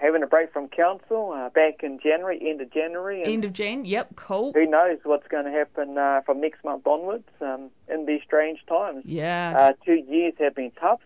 having 0.00 0.22
a 0.22 0.26
break 0.26 0.52
from 0.52 0.68
council 0.68 1.32
uh, 1.32 1.50
back 1.50 1.82
in 1.82 1.98
January, 2.00 2.40
end 2.48 2.60
of 2.60 2.72
January. 2.72 3.22
End 3.24 3.44
of 3.44 3.52
Jan. 3.52 3.84
Yep. 3.84 4.16
Cool. 4.16 4.52
who 4.52 4.66
knows 4.66 4.98
what's 5.04 5.28
going 5.28 5.44
to 5.44 5.50
happen 5.50 5.98
uh, 5.98 6.22
from 6.24 6.40
next 6.40 6.64
month 6.64 6.86
onwards 6.86 7.28
um, 7.40 7.70
in 7.88 8.06
these 8.06 8.22
strange 8.24 8.60
times. 8.66 9.04
Yeah. 9.04 9.54
Uh, 9.56 9.72
two 9.84 10.02
years 10.08 10.34
have 10.38 10.54
been 10.54 10.72
tough. 10.72 11.00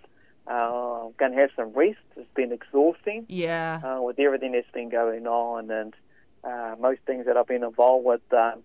Uh, 0.46 1.08
going 1.16 1.32
to 1.32 1.38
have 1.38 1.50
some 1.56 1.72
rest. 1.72 1.98
It's 2.16 2.28
been 2.34 2.52
exhausting 2.52 3.24
yeah. 3.28 3.80
uh, 3.82 4.02
with 4.02 4.18
everything 4.18 4.52
that's 4.52 4.70
been 4.72 4.90
going 4.90 5.26
on 5.26 5.70
and 5.70 5.94
uh, 6.44 6.76
most 6.78 7.00
things 7.06 7.24
that 7.26 7.36
I've 7.36 7.46
been 7.46 7.64
involved 7.64 8.04
with. 8.04 8.20
Um, 8.32 8.62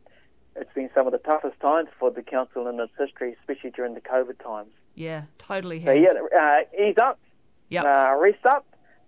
it's 0.58 0.74
been 0.74 0.90
some 0.94 1.08
of 1.08 1.14
the 1.14 1.20
toughest 1.20 1.60
times 1.62 1.88
for 1.98 2.12
the 2.12 2.22
council 2.22 2.68
in 2.68 2.80
its 2.80 2.92
history, 3.00 3.36
especially 3.40 3.72
during 3.72 3.94
the 3.94 4.02
COVID 4.02 4.44
times. 4.44 4.72
Yeah. 4.94 5.24
Totally 5.38 5.84
So 5.84 5.92
yeah, 5.92 6.10
uh, 6.38 6.84
ease 6.84 6.98
up, 6.98 7.18
Yep. 7.70 7.86
uh, 7.86 8.16
rest 8.20 8.46
up. 8.46 8.66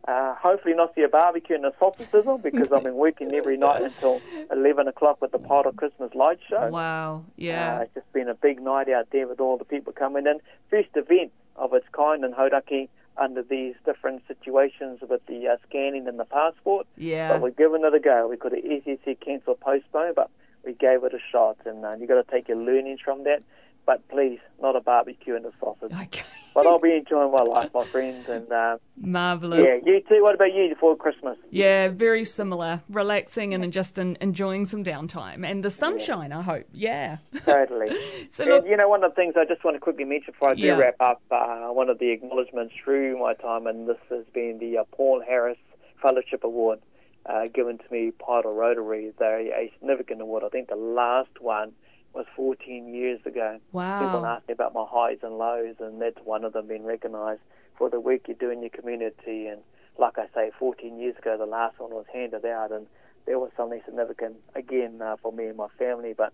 Uh, 0.08 0.34
hopefully 0.34 0.74
not 0.74 0.96
see 0.96 1.04
a 1.04 1.08
barbecue 1.08 1.56
and 1.56 1.64
a 1.64 1.72
sausage 1.78 2.10
sizzle 2.10 2.40
because 2.40 2.72
I've 2.72 2.82
been 2.84 2.96
working 2.96 3.34
every 3.36 3.56
night 3.56 3.84
until 3.90 4.20
11 4.52 4.88
o'clock 4.88 5.22
with 5.22 5.32
the 5.32 5.38
Part 5.38 5.68
of 5.68 5.76
Christmas 5.76 6.12
light 6.16 6.40
show. 6.50 6.70
wow. 6.70 7.24
Yeah. 7.38 7.78
Uh, 7.78 7.82
it's 7.82 7.94
just 7.94 8.12
been 8.12 8.28
a 8.28 8.34
big 8.34 8.60
night 8.60 8.90
out 8.90 9.10
there 9.12 9.28
with 9.28 9.40
all 9.40 9.58
the 9.60 9.66
people 9.66 9.94
coming 9.94 10.26
in. 10.26 10.40
First 10.72 10.90
event 10.96 11.32
of 11.56 11.74
its 11.76 11.86
kind 11.92 12.24
in 12.26 12.34
Hauraki 12.34 12.90
under 13.18 13.44
these 13.44 13.76
different 13.86 14.24
situations 14.28 15.02
with 15.08 15.24
the 15.28 15.48
uh, 15.50 15.58
scanning 15.70 16.08
and 16.08 16.20
the 16.20 16.26
passport. 16.26 16.88
yeah. 16.98 17.34
But 17.34 17.42
we've 17.44 17.56
given 17.56 17.86
it 17.86 17.94
a 17.94 18.00
go. 18.00 18.28
We 18.28 18.38
could 18.38 18.54
have 18.54 18.66
easily 18.66 18.98
said 19.06 19.20
cancel, 19.20 19.54
postpone, 19.54 20.14
but 20.16 20.32
we 20.66 20.74
gave 20.74 21.04
it 21.04 21.14
a 21.14 21.20
shot. 21.32 21.58
And 21.66 21.86
uh, 21.86 21.94
you've 22.00 22.10
got 22.10 22.26
to 22.26 22.32
take 22.32 22.48
your 22.48 22.58
learnings 22.58 23.02
from 23.06 23.24
that. 23.26 23.44
But 23.86 24.08
please, 24.10 24.40
not 24.62 24.76
a 24.76 24.82
barbecue 24.82 25.36
and 25.36 25.46
a 25.46 25.52
sausage. 25.60 25.92
okay. 25.92 26.24
But 26.54 26.68
I'll 26.68 26.80
be 26.80 26.94
enjoying 26.96 27.32
my 27.32 27.42
life, 27.42 27.72
my 27.74 27.86
friends. 27.86 28.28
And 28.30 28.52
uh, 28.52 28.78
Marvelous. 28.98 29.66
yeah, 29.66 29.78
you 29.86 30.02
too. 30.08 30.22
What 30.22 30.36
about 30.36 30.54
you 30.54 30.68
before 30.70 30.96
Christmas? 30.98 31.38
Yeah, 31.50 31.88
very 31.88 32.26
similar. 32.26 32.82
Relaxing 32.90 33.54
and 33.54 33.72
just 33.72 33.98
en- 33.98 34.18
enjoying 34.22 34.66
some 34.66 34.84
downtime 34.84 35.46
and 35.50 35.64
the 35.64 35.72
sunshine. 35.72 36.32
I 36.34 36.42
hope. 36.42 36.66
Yeah. 36.74 37.18
Totally. 37.46 37.96
So 38.30 38.44
and, 38.44 38.52
look, 38.54 38.66
you 38.68 38.78
know, 38.78 38.88
one 38.88 39.04
of 39.04 39.12
the 39.12 39.16
things 39.16 39.34
I 39.38 39.46
just 39.46 39.64
want 39.64 39.76
to 39.76 39.80
quickly 39.80 40.04
mention 40.06 40.32
before 40.34 40.50
I 40.52 40.56
do 40.56 40.62
Yeah. 40.62 40.78
wrap 40.78 40.96
up, 41.00 41.22
uh, 41.32 41.68
one 41.74 41.90
of 41.90 42.00
the 42.00 42.12
acknowledgements 42.12 42.74
through 42.84 43.20
my 43.20 43.34
time, 43.34 43.66
and 43.68 43.88
this 43.90 43.98
has 44.10 44.26
been 44.34 44.58
the 44.60 44.78
uh, 44.78 44.84
Paul 44.92 45.22
Harris 45.28 45.58
Fellowship 46.02 46.44
Award 46.44 46.80
uh, 47.26 47.44
given 47.54 47.78
to 47.78 47.84
me 47.92 48.12
by 48.26 48.42
the 48.42 48.50
Rotary. 48.50 49.12
They're 49.20 49.40
a 49.40 49.72
significant 49.80 50.22
award. 50.22 50.44
I 50.46 50.50
think 50.50 50.70
the 50.70 50.76
last 50.76 51.30
one 51.42 51.72
was 52.14 52.26
14 52.36 52.94
years 52.94 53.20
ago. 53.26 53.60
Wow. 53.72 54.00
People 54.00 54.26
ask 54.26 54.48
me 54.48 54.54
about 54.54 54.74
my 54.74 54.86
highs 54.90 55.20
and 55.24 55.38
lows, 55.38 55.76
and 55.80 56.02
that's 56.02 56.18
one 56.24 56.44
of 56.44 56.54
them 56.54 56.68
being 56.68 56.84
recognised 56.84 57.42
for 57.78 57.90
the 57.90 58.00
work 58.00 58.28
you 58.28 58.36
do 58.36 58.50
in 58.50 58.62
your 58.62 58.70
community. 58.70 59.48
And 59.48 59.62
like 59.98 60.18
I 60.18 60.26
say, 60.34 60.52
14 60.60 61.00
years 61.00 61.16
ago, 61.18 61.38
the 61.38 61.46
last 61.46 61.80
one 61.80 61.92
was 61.92 62.06
handed 62.14 62.46
out, 62.46 62.72
and 62.72 62.88
there 63.26 63.40
was 63.40 63.52
something 63.56 63.82
significant 63.86 64.36
again 64.56 65.02
uh, 65.02 65.16
for 65.22 65.32
me 65.32 65.46
and 65.46 65.58
my 65.58 65.68
family. 65.78 66.14
But 66.18 66.34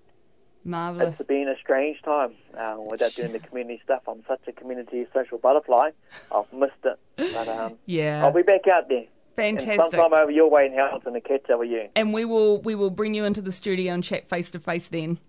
Marvelous. 0.63 1.19
it's 1.19 1.27
been 1.27 1.47
a 1.47 1.57
strange 1.61 2.01
time 2.01 2.33
uh, 2.57 2.77
without 2.89 3.13
doing 3.13 3.33
the 3.33 3.39
community 3.47 3.79
stuff. 3.83 4.01
I'm 4.07 4.23
such 4.27 4.41
a 4.47 4.51
community 4.51 5.05
social 5.13 5.37
butterfly. 5.37 5.91
I've 6.31 6.51
missed 6.51 6.73
it, 6.83 6.99
but 7.17 7.47
um, 7.47 7.75
Yeah. 7.85 8.25
I'll 8.25 8.33
be 8.33 8.41
back 8.43 8.67
out 8.67 8.89
there. 8.89 9.05
And 9.39 9.59
Fantastic. 9.59 9.91
sometime 9.99 10.19
over 10.19 10.31
your 10.31 10.49
way 10.49 10.65
in 10.65 10.73
Hamilton 10.73 11.13
to 11.13 11.21
catch 11.21 11.47
up 11.51 11.59
with 11.59 11.69
you. 11.69 11.89
And 11.95 12.11
we 12.11 12.25
will 12.25 12.59
we 12.63 12.73
will 12.73 12.89
bring 12.89 13.13
you 13.13 13.23
into 13.23 13.39
the 13.39 13.51
studio 13.51 13.93
and 13.93 14.03
chat 14.03 14.27
face 14.27 14.49
to 14.51 14.59
face 14.59 14.87
then. 14.87 15.19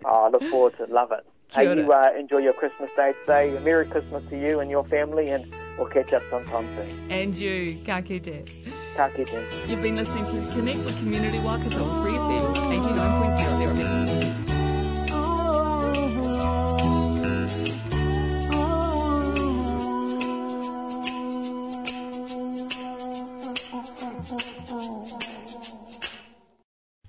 Oh, 0.06 0.26
I 0.26 0.28
look 0.28 0.42
forward 0.50 0.76
to 0.76 0.84
it. 0.84 0.90
Love 0.90 1.12
it. 1.12 1.24
Hey, 1.54 1.64
you 1.74 1.92
uh, 1.92 2.10
enjoy 2.18 2.38
your 2.38 2.52
Christmas 2.52 2.90
day 2.96 3.14
today. 3.20 3.58
Merry 3.60 3.86
Christmas 3.86 4.22
to 4.28 4.38
you 4.38 4.60
and 4.60 4.70
your 4.70 4.84
family, 4.84 5.30
and 5.30 5.54
we'll 5.78 5.86
catch 5.86 6.12
up 6.12 6.22
sometime 6.28 6.66
soon. 6.76 7.10
And 7.10 7.36
you, 7.36 7.78
ka 7.86 8.00
kite. 8.00 8.50
Ka 8.96 9.08
kite. 9.08 9.32
You've 9.68 9.80
been 9.80 9.96
listening 9.96 10.26
to 10.26 10.52
Connect 10.52 10.78
with 10.78 10.98
Community 10.98 11.38
Waikato 11.38 11.84
on 11.84 12.02
Free 12.02 12.14
FM 12.14 12.54
89.0 12.82 13.53